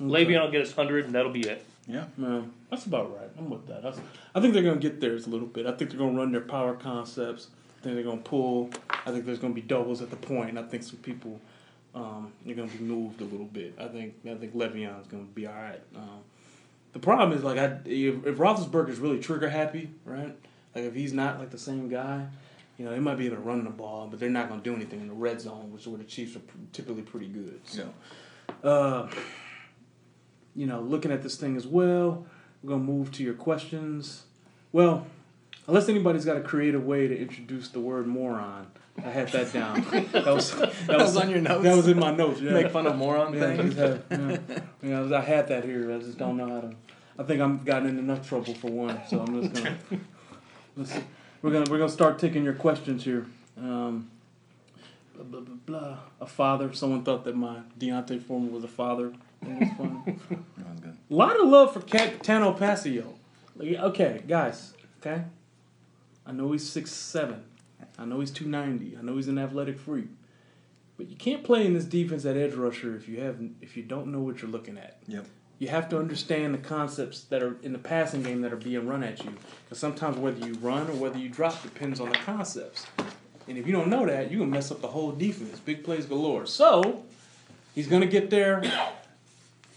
[0.00, 1.64] Le'Veon will get us hundred, and that'll be it.
[1.86, 2.06] Yeah.
[2.16, 3.28] No, that's about right.
[3.38, 3.82] I'm with that.
[3.82, 4.00] That's,
[4.34, 5.66] I think they're gonna get theirs a little bit.
[5.66, 7.48] I think they're gonna run their power concepts.
[7.78, 8.70] I think they're gonna pull.
[9.06, 10.58] I think there's gonna be doubles at the point.
[10.58, 11.40] I think some people,
[11.94, 13.74] um, they're gonna be moved a little bit.
[13.78, 15.80] I think I think Le'Veon's gonna be all right.
[15.94, 16.20] Um,
[16.92, 20.36] the problem is like I if, if Roethlisberger's really trigger happy, right?
[20.74, 22.26] Like if he's not like the same guy,
[22.78, 24.74] you know, they might be able to run the ball, but they're not gonna do
[24.74, 27.60] anything in the red zone, which is where the Chiefs are typically pretty good.
[27.64, 27.88] So.
[28.62, 29.08] Uh,
[30.54, 32.26] you know, looking at this thing as well.
[32.62, 34.24] We're gonna move to your questions.
[34.72, 35.06] Well,
[35.66, 38.66] unless anybody's got a creative way to introduce the word moron,
[38.98, 39.82] I had that down.
[40.12, 41.64] That was that, was on your notes?
[41.64, 42.40] That was in my notes.
[42.40, 42.52] Yeah.
[42.52, 43.74] Make fun of moron Yeah, I things.
[43.76, 44.38] had- yeah.
[44.82, 45.92] Yeah, I had that here.
[45.92, 46.74] I just don't know how to.
[47.18, 49.76] I think I'm gotten in enough trouble for one, so I'm just gonna.
[50.76, 51.00] let's see.
[51.42, 53.26] We're gonna we're gonna start taking your questions here.
[53.58, 54.10] Um,
[55.14, 55.96] blah, blah, blah, blah.
[56.20, 56.72] A father.
[56.72, 59.12] Someone thought that my D'Onta Foreman was a father.
[59.42, 60.18] That was funny.
[60.56, 60.96] That was good.
[61.10, 63.12] A lot of love for Cat- Tanoh Kpassagnon.
[63.56, 64.72] Like, Okay, guys.
[65.00, 65.22] Okay.
[66.26, 67.44] I know he's six seven.
[67.98, 68.96] I know he's two ninety.
[68.98, 70.06] I know he's an athletic freak.
[70.96, 73.82] But you can't play in this defense at edge rusher if you have if you
[73.82, 74.98] don't know what you're looking at.
[75.06, 75.26] Yep.
[75.58, 78.86] You have to understand the concepts that are in the passing game that are being
[78.86, 79.32] run at you.
[79.64, 82.86] Because sometimes whether you run or whether you drop depends on the concepts.
[83.46, 85.60] And if you don't know that, you can mess up the whole defense.
[85.60, 86.46] Big plays galore.
[86.46, 87.04] So
[87.74, 88.60] he's gonna get there.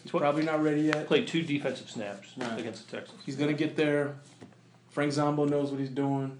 [0.03, 1.05] He's probably not ready yet.
[1.07, 2.59] Played two defensive snaps Right.
[2.59, 3.19] against the Texans.
[3.25, 4.15] He's gonna get there.
[4.97, 6.39] Frank Zombo knows what he's doing.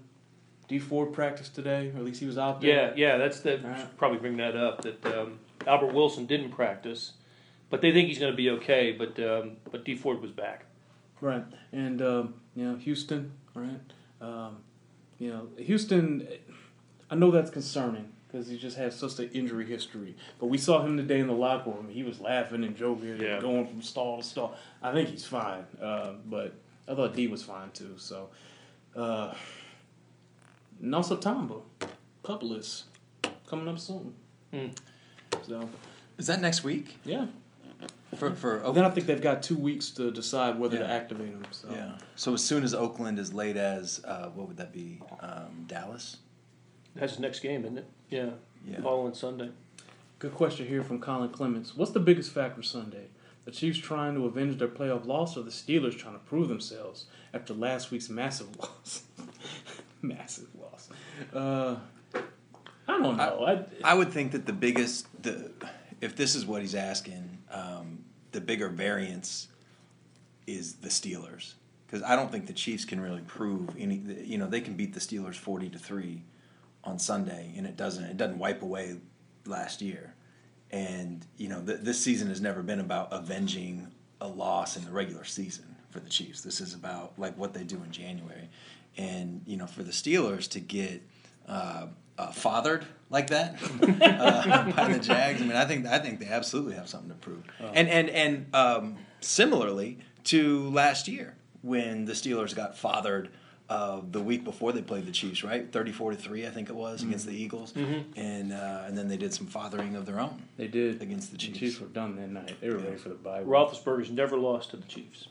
[0.66, 2.92] Dee Ford practiced today, or at least he was out there.
[2.96, 4.82] yeah, yeah, that's the should probably bring that up.
[4.82, 7.12] That um, Albert Wilson didn't practice,
[7.70, 8.90] but they think he's going to be okay.
[8.90, 10.64] But um, but Dee Ford was back.
[11.20, 13.78] Right, and um, you know Houston, right?
[14.20, 14.56] Um,
[15.20, 16.26] you know Houston.
[17.12, 20.16] I know that's concerning because he just has such an injury history.
[20.40, 21.88] But we saw him today in the locker room.
[21.88, 23.34] He was laughing and joking, Yeah.
[23.34, 24.56] and going from stall to stall.
[24.82, 26.54] I think he's fine, uh, but
[26.88, 27.94] I thought D was fine too.
[27.98, 28.30] So,
[28.98, 29.34] uh,
[30.82, 31.56] and also Tamba,
[32.22, 32.84] Publius,
[33.46, 34.14] coming up soon.
[34.52, 34.66] Hmm.
[35.46, 35.68] So,
[36.18, 36.96] Is that next week?
[37.04, 37.26] Yeah.
[38.16, 41.50] For for Then I think they've got two weeks to decide whether to activate them.
[41.50, 41.68] So.
[41.70, 41.98] yeah.
[42.16, 45.00] So as soon as Oakland, as late as uh, what would that be?
[45.20, 46.16] Um, Dallas.
[46.94, 47.86] That's his next game, isn't it?
[48.08, 48.30] Yeah.
[48.66, 48.80] Yeah.
[48.80, 49.50] Following Sunday.
[50.18, 51.76] Good question here from Colin Clements.
[51.76, 53.08] What's the biggest factor Sunday?
[53.48, 57.06] The Chiefs trying to avenge their playoff loss or the Steelers trying to prove themselves
[57.32, 59.04] after last week's massive loss?
[60.02, 60.90] massive loss.
[61.32, 61.76] Uh,
[62.86, 63.46] I don't know.
[63.46, 65.50] I, I would think that the biggest the
[66.02, 69.48] if this is what he's asking, um, the bigger variance
[70.46, 71.54] is the Steelers
[71.86, 74.02] because I don't think the Chiefs can really prove any.
[74.26, 76.20] You know, they can beat the Steelers forty to three
[76.84, 78.98] on Sunday, and it doesn't it doesn't wipe away
[79.46, 80.12] last year.
[80.70, 83.88] And you know, th- this season has never been about avenging
[84.20, 86.42] a loss in the regular season for the Chiefs.
[86.42, 88.50] This is about like what they do in January,
[88.96, 91.02] and you know, for the Steelers to get
[91.48, 91.86] uh,
[92.18, 95.40] uh, fathered like that uh, by the Jags.
[95.40, 97.44] I mean, I think I think they absolutely have something to prove.
[97.60, 103.30] And and and um, similarly to last year when the Steelers got fathered.
[103.70, 105.70] Uh, the week before they played the Chiefs, right?
[105.70, 107.74] Thirty-four to three, I think it was against the Eagles,
[108.16, 110.42] and uh, and then they did some fathering of their own.
[110.56, 111.02] they did.
[111.02, 111.58] Against the Chiefs.
[111.58, 112.56] Chiefs were done that night.
[112.62, 112.84] They were Yeah.
[112.86, 113.40] ready for the bye.
[113.40, 113.48] week.
[113.48, 115.28] Roethlisberger's never lost to the Chiefs.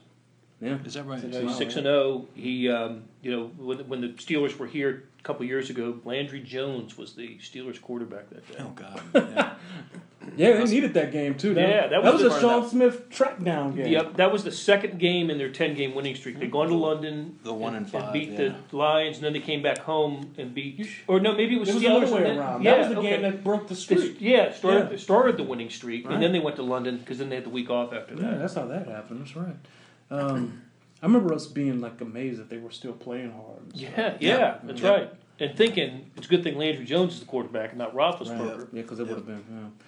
[0.62, 0.78] Yeah.
[0.86, 1.23] Is that right?
[1.23, 2.28] You know, six and zero.
[2.36, 6.39] He, um, you know, when, when the Steelers were here a couple years ago, Landry
[6.41, 8.58] Jones was the Steelers quarterback that day.
[8.60, 9.02] Oh God!
[9.15, 9.54] Yeah.
[10.36, 11.54] Yeah, they needed that game too.
[11.54, 13.88] That, Yeah, that that was was, the- a Sean Smith track down game.
[13.88, 16.40] Yep, that was the second game in their ten game winning streak.
[16.40, 18.54] They'd gone to London, The one and five, beat yeah.
[18.70, 20.88] the Lions, and then they came back home and beat.
[21.08, 22.63] Or no, maybe it was It was the other way then- around.
[22.63, 23.10] Yeah, that was the okay.
[23.12, 24.18] game that broke the It's- streak.
[24.20, 24.98] yeah, started Yeah.
[24.98, 26.16] started the winning streak, Right.
[26.16, 28.22] and then they went to London because then they had the week off after Yeah,
[28.32, 28.40] that.
[28.40, 29.22] that's how that happened.
[29.22, 29.56] That's right.
[30.12, 30.62] Um,
[31.02, 33.62] I remember us being like amazed that they were still playing hard.
[33.63, 33.92] and stuff.
[33.98, 34.90] Yeah, yeah, that's Yeah.
[34.90, 35.10] right.
[35.40, 38.58] And thinking it's a good thing Landry Jones is the quarterback and not Roethlisberger.
[38.58, 38.68] Right.
[38.74, 39.44] Yeah, because it would have been.
[39.52, 39.86] Yeah.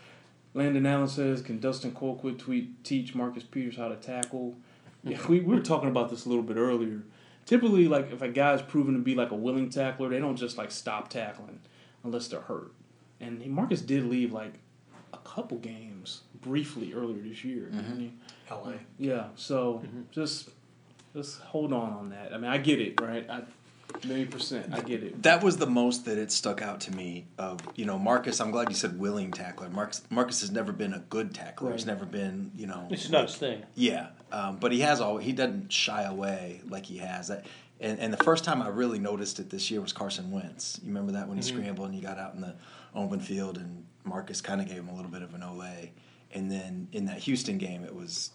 [0.53, 4.57] Landon Allen says, "Can Dustin Colquitt tweet teach Marcus Peters how to tackle?"
[5.03, 7.03] Yeah, we, we were talking about this a little bit earlier.
[7.45, 10.57] Typically, like if a guy's proven to be like a willing tackler, they don't just
[10.57, 11.59] like stop tackling
[12.03, 12.71] unless they're hurt.
[13.19, 14.53] And he, Marcus did leave like
[15.13, 17.65] a couple games briefly earlier this year.
[17.65, 17.99] didn't mm-hmm.
[17.99, 18.11] he?
[18.51, 18.73] LA.
[18.97, 20.01] Yeah, so mm-hmm.
[20.11, 20.49] just
[21.13, 22.33] just hold on on that.
[22.33, 23.27] I mean, I get it, right?
[23.29, 23.43] I
[24.05, 25.23] million percent, I get it.
[25.23, 27.27] That was the most that it stuck out to me.
[27.37, 28.39] Of you know, Marcus.
[28.39, 29.69] I'm glad you said willing tackler.
[29.69, 31.71] Marcus Marcus has never been a good tackler.
[31.71, 32.87] He's never been you know.
[32.89, 33.63] This is not his thing.
[33.75, 35.17] Yeah, um, but he has all.
[35.17, 37.27] He doesn't shy away like he has.
[37.27, 37.45] That,
[37.79, 40.79] and, and the first time I really noticed it this year was Carson Wentz.
[40.83, 42.55] You remember that when he scrambled and he got out in the
[42.93, 45.91] open field and Marcus kind of gave him a little bit of an Olay.
[46.31, 48.31] And then in that Houston game, it was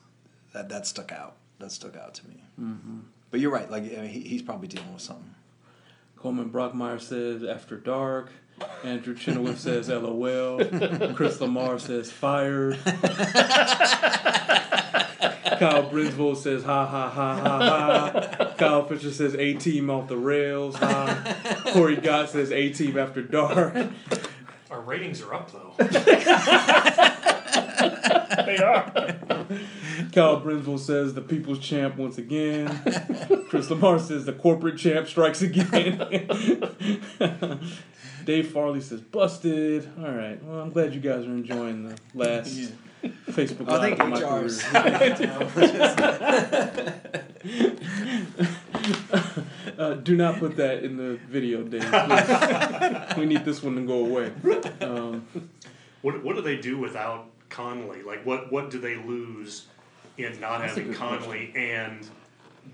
[0.53, 1.37] that that stuck out.
[1.59, 2.43] That stuck out to me.
[2.61, 2.99] Mm-hmm.
[3.31, 3.71] But you're right.
[3.71, 5.35] Like I mean, he, he's probably dealing with something.
[6.25, 8.31] Coleman Brockmeyer says after dark.
[8.83, 10.65] Andrew Chenoweth says LOL.
[11.15, 12.79] Chris Lamar says fired.
[15.59, 18.55] Kyle Brinsville says ha ha ha ha ha.
[18.57, 20.77] Kyle Fisher says A team off the rails.
[20.77, 21.63] Ha.
[21.75, 23.77] Corey Gott says A team after dark.
[24.71, 25.75] Our ratings are up though.
[28.35, 29.17] They are.
[30.15, 32.69] Kyle Brinsville says the people's champ once again.
[33.49, 35.99] Chris Lamar says the corporate champ strikes again.
[38.25, 39.91] Dave Farley says busted.
[39.99, 40.41] All right.
[40.45, 42.71] Well, I'm glad you guys are enjoying the last
[43.31, 44.63] Facebook I think my HR's.
[44.63, 45.15] career.
[49.77, 51.83] Uh, do not put that in the video, Dave.
[53.19, 54.33] we need this one to go away.
[54.81, 55.27] Um,
[56.03, 58.03] What what do they do without Conley?
[58.03, 59.67] Like what what do they lose
[60.19, 62.07] in not That's a having good Conley and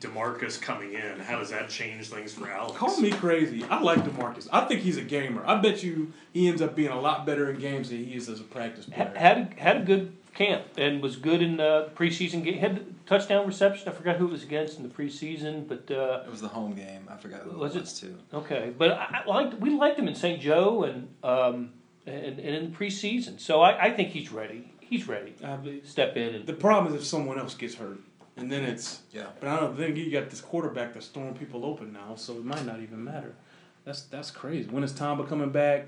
[0.00, 1.18] Demarcus coming in?
[1.20, 2.76] How does that change things for Alex?
[2.79, 3.64] Call me crazy.
[3.64, 4.48] I like Demarcus.
[4.53, 5.42] I think he's a gamer.
[5.46, 8.29] I bet you he ends up being a lot better in games than he is
[8.29, 9.12] as a practice player.
[9.16, 12.59] had a, had a good camp and was good in the preseason game.
[12.59, 13.88] Had a touchdown reception.
[13.88, 16.74] I forgot who it was against in the preseason, but uh, It was the home
[16.74, 17.09] game.
[17.11, 17.81] I forgot who Was it it?
[17.83, 18.16] was too.
[18.33, 18.72] okay.
[18.76, 20.40] But I, I liked we liked him in St.
[20.40, 21.72] Joe and um,
[22.07, 23.40] and, and in the preseason.
[23.40, 24.72] So I, I think he's ready.
[24.90, 25.33] He's ready.
[25.42, 28.00] I be- Step in and the problem is if someone else gets hurt,
[28.37, 29.03] and then it's.
[29.12, 29.26] Yeah.
[29.38, 32.44] But I don't think you got this quarterback that's throwing people open now, so it
[32.44, 33.35] might not even matter.
[33.85, 34.68] That's that's crazy.
[34.68, 35.87] When is Tamba coming back?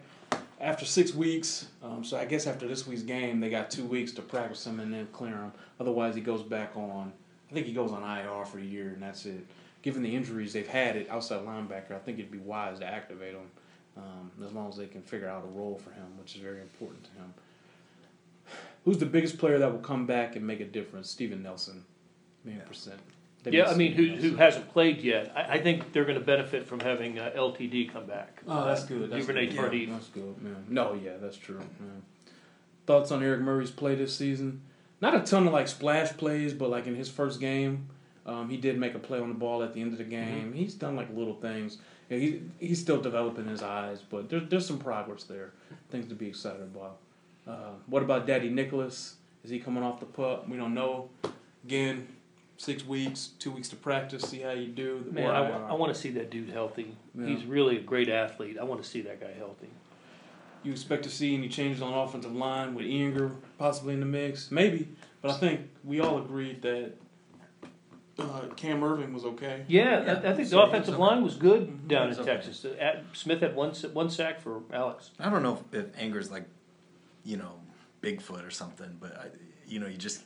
[0.61, 4.13] After six weeks, um, so I guess after this week's game, they got two weeks
[4.13, 5.53] to practice him and then clear him.
[5.81, 7.13] Otherwise, he goes back on.
[7.51, 9.45] I think he goes on IR for a year, and that's it.
[9.83, 13.35] Given the injuries they've had at outside linebacker, I think it'd be wise to activate
[13.35, 13.51] him
[13.97, 16.61] um, as long as they can figure out a role for him, which is very
[16.61, 17.35] important to him.
[18.85, 21.11] Who's the biggest player that will come back and make a difference?
[21.11, 21.85] Steven Nelson,
[22.45, 23.01] million percent.
[23.43, 25.33] They yeah, I mean, who who hasn't played yet?
[25.35, 28.41] I, I think they're going to benefit from having uh, LTD come back.
[28.47, 29.11] Oh, that's good.
[29.11, 29.59] That's Duvernay good.
[29.59, 29.91] Tardif.
[29.91, 30.65] That's good, man.
[30.69, 31.59] No, yeah, that's true.
[31.59, 32.03] Man.
[32.87, 34.63] thoughts on Eric Murray's play this season?
[35.01, 37.89] Not a ton of like splash plays, but like in his first game,
[38.25, 40.51] um, he did make a play on the ball at the end of the game.
[40.51, 40.53] Mm-hmm.
[40.53, 41.79] He's done like little things.
[42.09, 45.53] Yeah, he, he's still developing his eyes, but there's there's some progress there.
[45.91, 46.99] Things to be excited about.
[47.47, 49.17] Uh, what about Daddy Nicholas?
[49.45, 50.49] Is he coming off the PUP?
[50.49, 51.11] We don't know.
[51.65, 52.09] Again,
[52.57, 55.05] six weeks, two weeks to practice, see how you do.
[55.11, 56.97] Man, I, I want to see that dude healthy.
[57.15, 57.27] Yeah.
[57.27, 58.57] He's really a great athlete.
[58.61, 59.69] I want to see that guy healthy.
[60.63, 64.53] You expect to see any changes on offensive line with Ehinger possibly in the mix?
[64.53, 64.89] Maybe,
[65.21, 66.93] but I think we all agreed that
[68.19, 69.65] uh, Cam Erving was okay.
[69.67, 70.13] Yeah, yeah.
[70.13, 71.89] I, I, think so the offensive line was good mm-hmm.
[71.89, 72.25] down in okay.
[72.25, 72.65] Texas.
[72.65, 75.11] Uh, Smith had one one sack for Alex.
[75.19, 76.45] I don't know if, if Anger's like,
[77.25, 77.53] you know,
[78.03, 79.27] Bigfoot or something, but I,
[79.67, 80.23] you know, you just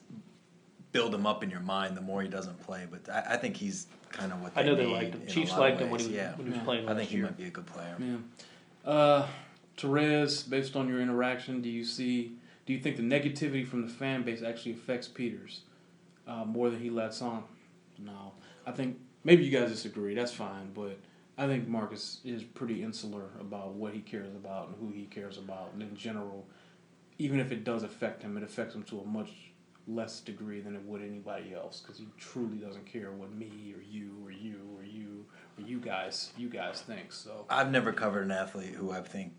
[0.93, 2.87] build him up in your mind the more he doesn't play.
[2.91, 5.27] But I, I think he's kind of what I know they liked him.
[5.27, 6.35] Chiefs liked him when he, yeah.
[6.37, 6.89] when he was playing.
[6.89, 7.97] I think he might be a good player.
[7.99, 8.91] Yeah.
[8.91, 9.29] Uh,
[9.77, 12.33] Terez, based on your interaction, do you see?
[12.65, 15.61] Do you think the negativity from the fan base actually affects Peters
[16.27, 17.45] uh, more than he lets on?
[17.99, 18.33] No,
[18.67, 20.15] I think maybe you guys disagree.
[20.15, 20.99] That's fine, but
[21.39, 25.37] I think Marcus is pretty insular about what he cares about and who he cares
[25.37, 26.47] about, and in general,
[27.19, 29.31] even if it does affect him, it affects him to a much
[29.89, 33.83] less degree than it would anybody else because he truly doesn't care what me or
[33.83, 35.25] you or you or you
[35.57, 37.13] or you guys you guys think.
[37.13, 39.33] So I've never covered an athlete who I think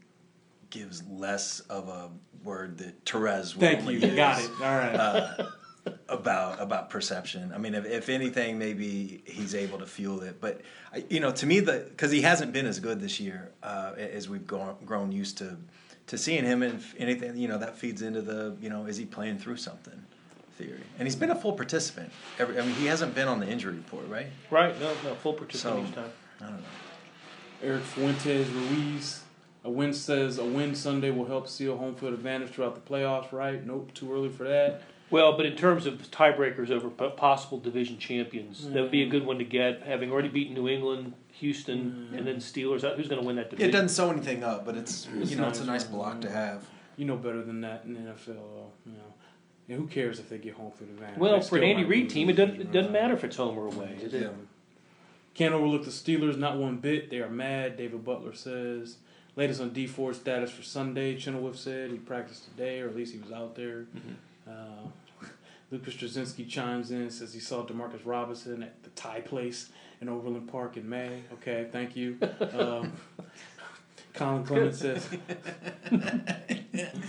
[0.69, 2.09] gives less of a
[2.43, 3.55] word that Terez.
[3.57, 3.99] Thank you.
[3.99, 4.49] Use, Got it.
[4.61, 4.95] All right.
[4.95, 5.49] Uh,
[6.09, 7.51] about about perception.
[7.53, 10.39] I mean, if, if anything, maybe he's able to fuel it.
[10.39, 10.61] But
[11.09, 14.29] you know, to me, the because he hasn't been as good this year uh, as
[14.29, 15.57] we've grown, grown used to
[16.07, 19.05] to seeing him, and anything, you know, that feeds into the you know, is he
[19.05, 20.01] playing through something?
[20.57, 22.11] Theory, and he's been a full participant.
[22.39, 24.27] Every, I mean, he hasn't been on the injury report, right?
[24.49, 24.79] Right.
[24.79, 26.11] No, no, full participant so, each time.
[26.41, 26.67] I don't know.
[27.63, 29.21] Eric Fuentes Ruiz.
[29.63, 33.33] A win says a win Sunday will help seal home field advantage throughout the playoffs,
[33.33, 33.65] right?
[33.65, 34.81] Nope, too early for that.
[35.09, 38.73] Well, but in terms of tiebreakers over possible division champions, mm.
[38.73, 39.83] that would be a good one to get.
[39.83, 42.17] Having already beaten New England, Houston, mm.
[42.17, 43.69] and then Steelers, who's going to win that division?
[43.69, 46.21] It doesn't sew anything up, but it's, it's you know nice, it's a nice block
[46.21, 46.65] to have.
[46.97, 48.71] You know better than that in the NFL, though.
[48.85, 49.13] You know.
[49.69, 51.19] And who cares if they get home field advantage?
[51.19, 53.67] Well, for an Andy Reid team, it doesn't, it doesn't matter if it's home or
[53.67, 53.97] away.
[54.01, 54.33] Is it?
[55.33, 57.11] Can't overlook the Steelers, not one bit.
[57.11, 58.97] They are mad, David Butler says.
[59.35, 63.13] Latest on Dee Ford status for Sunday, Chenoweth said he practiced today, or at least
[63.13, 63.81] he was out there.
[63.95, 64.13] Mm-hmm.
[64.47, 64.87] Uh,
[65.71, 69.69] Lucas Straczynski chimes in, says he saw Demarcus Robinson at the Thai place
[70.01, 71.23] in Overland Park in May.
[71.33, 72.17] Okay, thank you.
[72.57, 72.93] Um,
[74.13, 75.07] Colin Clemens says.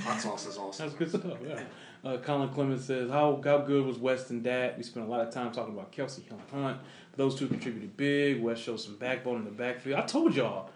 [0.04, 0.86] Hot sauce is awesome.
[0.86, 1.62] That's good stuff, yeah.
[2.04, 4.76] Uh, Colin Clemens says, how, how good was West and Dat?
[4.76, 6.80] We spent a lot of time talking about Kelce Hill and Hunt.
[7.16, 8.42] Those two contributed big.
[8.42, 9.98] West showed some backbone in the backfield.
[9.98, 10.70] I told y'all,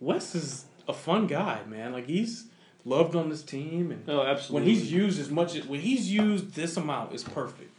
[0.00, 1.92] West is a fun guy, man.
[1.92, 2.46] Like, he's
[2.84, 4.68] loved on this team, and oh, absolutely.
[4.68, 7.70] When he's used as much as when he's used this amount is perfect.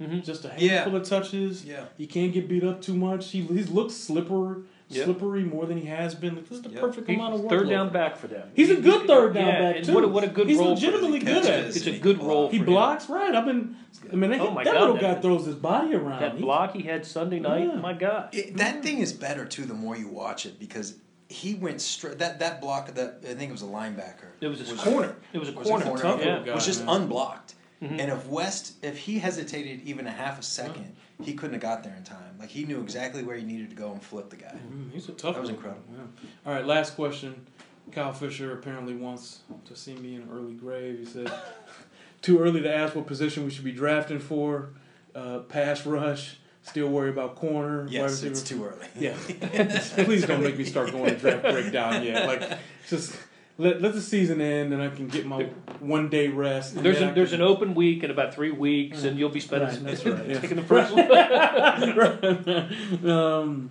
[0.00, 0.20] Mm-hmm.
[0.20, 0.98] Just a handful yeah.
[0.98, 1.64] of touches.
[1.64, 3.30] Yeah, he can't get beat up too much.
[3.30, 4.64] He he looks slippery.
[4.88, 5.04] Yep.
[5.06, 6.34] Slippery more than he has been.
[6.34, 6.80] This is the yep.
[6.80, 7.50] perfect he's amount of work.
[7.50, 8.50] Third down back for them.
[8.54, 9.94] He's a good third down yeah, back too.
[9.94, 10.74] What a, what a good he's role.
[10.74, 11.76] He's legitimately good at it.
[11.76, 12.48] It's a good role.
[12.48, 12.56] For.
[12.56, 13.14] He blocks him.
[13.14, 13.34] right.
[13.34, 13.76] I've been.
[14.12, 16.20] I mean, oh that God, little guy throws his body around.
[16.20, 17.66] That block he had Sunday night.
[17.66, 17.80] Yeah.
[17.80, 19.64] My God, it, that thing is better too.
[19.64, 20.96] The more you watch it, because
[21.28, 22.18] he went straight.
[22.18, 24.28] That that block that I think it was a linebacker.
[24.40, 25.16] It was a was corner.
[25.32, 25.84] It was a was corner.
[25.84, 26.42] A corner yeah.
[26.44, 27.54] It was just unblocked.
[27.82, 28.00] Mm-hmm.
[28.00, 31.82] And if West, if he hesitated even a half a second, he couldn't have got
[31.82, 32.36] there in time.
[32.38, 34.54] Like he knew exactly where he needed to go and flip the guy.
[34.54, 34.90] Mm-hmm.
[34.90, 35.34] He's a tough.
[35.34, 35.82] That was incredible.
[35.92, 36.00] Yeah.
[36.46, 37.46] All right, last question.
[37.92, 40.98] Kyle Fisher apparently wants to see me in an early grave.
[40.98, 41.30] He said,
[42.22, 44.70] "Too early to ask what position we should be drafting for.
[45.14, 47.86] Uh, pass rush." Still worry about corner.
[47.88, 48.88] Yes, it's too early.
[48.98, 49.14] Yeah,
[50.04, 52.26] please don't make me start going to draft breakdown yet.
[52.26, 53.14] Like, just
[53.58, 55.44] let, let the season end, and I can get my
[55.80, 56.82] one day rest.
[56.82, 57.42] There's a, there's can...
[57.42, 60.40] an open week in about three weeks, and you'll be spending right, that's right, yeah.
[60.40, 60.90] taking the first
[63.02, 63.10] one.
[63.12, 63.70] um,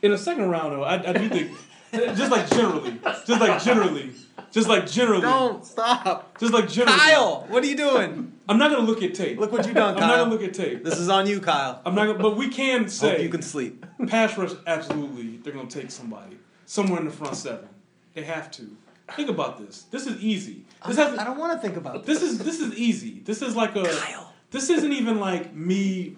[0.00, 1.50] in the second round, though, I, I do think
[1.92, 4.12] just like generally, just like generally,
[4.50, 5.22] just like generally.
[5.22, 6.38] Don't stop.
[6.38, 6.98] Just like generally.
[6.98, 8.32] Kyle, what are you doing?
[8.48, 9.38] I'm not gonna look at tape.
[9.38, 10.02] Look what you done, Kyle.
[10.02, 10.84] I'm not gonna look at tape.
[10.84, 11.80] This is on you, Kyle.
[11.84, 12.06] I'm not.
[12.06, 13.84] Gonna, but we can say Hope you can sleep.
[14.06, 15.38] Pass rush, absolutely.
[15.38, 17.68] They're gonna take somebody somewhere in the front seven.
[18.14, 18.76] They have to.
[19.16, 19.82] Think about this.
[19.90, 20.66] This is easy.
[20.86, 22.20] This has, I don't want to think about this.
[22.20, 23.20] This is this is easy.
[23.24, 23.84] This is like a.
[23.84, 24.34] Kyle.
[24.50, 26.16] This isn't even like me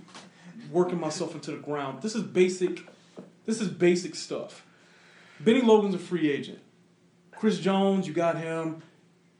[0.70, 2.02] working myself into the ground.
[2.02, 2.80] This is basic.
[3.46, 4.64] This is basic stuff.
[5.40, 6.58] Bennie Logan's a free agent.
[7.32, 8.82] Chris Jones, you got him.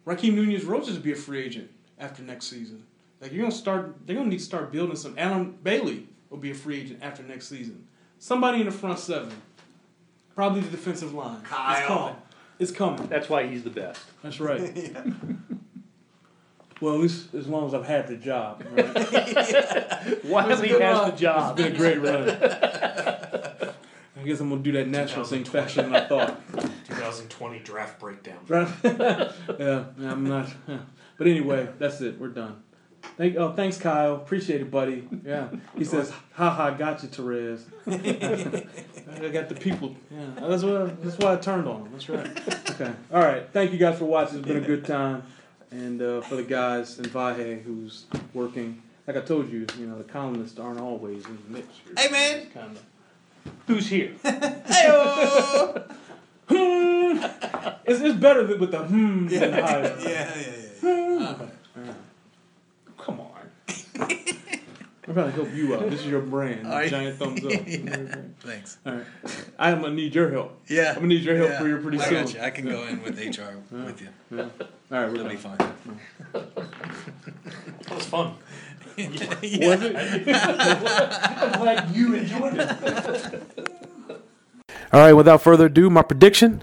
[0.07, 2.85] Rakeem Nunez-Roches will be a free agent after next season.
[3.21, 5.15] Like you're gonna start, they're gonna need to start building some.
[5.19, 7.87] Allen Bailey will be a free agent after next season.
[8.19, 9.33] Somebody in the front seven,
[10.35, 11.43] probably the defensive line.
[11.43, 11.77] Kyle.
[11.79, 12.17] It's coming.
[12.59, 13.07] It's coming.
[13.09, 14.01] That's why he's the best.
[14.23, 14.61] That's right.
[14.77, 15.05] yeah.
[16.81, 18.65] Well, at least as long as I've had the job.
[18.73, 18.87] Right?
[20.25, 21.59] While he has the job.
[21.59, 22.25] It's been a great run.
[24.21, 26.41] I guess I'm gonna do that national thing faster than I thought.
[26.89, 28.39] 2020 draft breakdown.
[29.59, 30.49] Yeah, I'm not.
[30.69, 30.79] yeah.
[31.17, 32.19] But anyway, that's it.
[32.21, 32.63] We're done.
[33.17, 33.37] Thank.
[33.37, 34.15] Oh, thanks, Kyle.
[34.17, 35.09] Appreciate it, buddy.
[35.25, 35.49] Yeah.
[35.77, 39.97] He says, "Ha ha, got you, Terez." I got the people.
[40.11, 41.03] Yeah, that's what.
[41.03, 41.93] That's why I turned on him.
[41.93, 42.71] That's right.
[42.71, 42.93] Okay.
[43.13, 43.49] All right.
[43.53, 44.39] Thank you guys for watching.
[44.39, 45.23] It's been a good time,
[45.71, 48.05] and uh, for the guys in Vahe who's
[48.35, 48.83] working.
[49.07, 51.67] Like I told you, you know, the columnists aren't always in the mix.
[51.99, 52.47] Hey, man.
[52.55, 52.83] Kind of.
[53.67, 54.13] Who's here?
[54.23, 55.85] Hey-oh!
[57.85, 59.97] It's, it's better with the hmm than higher.
[60.01, 61.95] yeah, yeah, yeah.
[62.97, 63.51] Come on.
[63.99, 65.91] I'm trying to help you out.
[65.91, 66.67] This is your brand.
[66.67, 66.89] All right.
[66.89, 67.53] Giant thumbs up.
[68.41, 68.79] Thanks.
[68.87, 69.07] All right.
[69.59, 70.61] I'm gonna need your help.
[70.69, 70.91] Yeah.
[70.91, 71.59] I'm gonna need your help yeah.
[71.59, 72.25] for your pretty I soon.
[72.25, 72.41] got you.
[72.41, 74.51] I can go in with HR with you.
[74.91, 74.97] Yeah.
[74.97, 75.59] All right, we're It'll be fine.
[77.89, 78.35] That was fun.
[78.97, 79.97] Was it?
[80.29, 83.43] I'm glad you enjoyed it.
[84.93, 86.63] All right, without further ado, my prediction: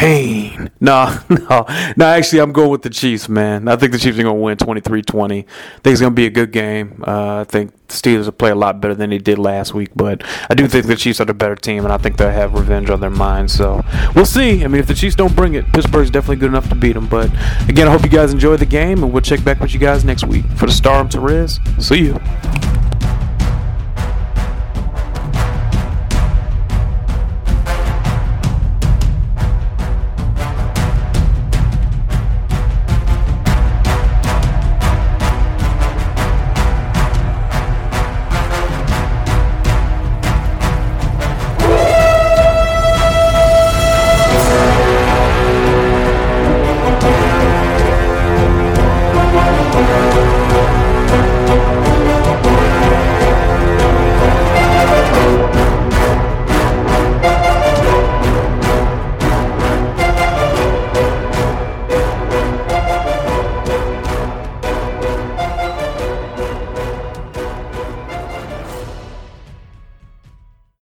[0.00, 0.70] pain.
[0.80, 2.06] No, no, no.
[2.06, 3.68] Actually, I'm going with the Chiefs, man.
[3.68, 5.22] I think the Chiefs are going to win 23-20.
[5.22, 5.46] I think
[5.84, 7.04] it's going to be a good game.
[7.06, 9.90] Uh, I think the Steelers will play a lot better than they did last week,
[9.94, 12.54] but I do think the Chiefs are the better team, and I think they'll have
[12.54, 13.52] revenge on their minds.
[13.52, 13.84] So
[14.14, 14.64] we'll see.
[14.64, 17.06] I mean, if the Chiefs don't bring it, Pittsburgh's definitely good enough to beat them.
[17.06, 17.30] But
[17.68, 20.02] again, I hope you guys enjoy the game, and we'll check back with you guys
[20.02, 20.46] next week.
[20.56, 21.60] For the star, I'm Terez.
[21.82, 22.79] See you.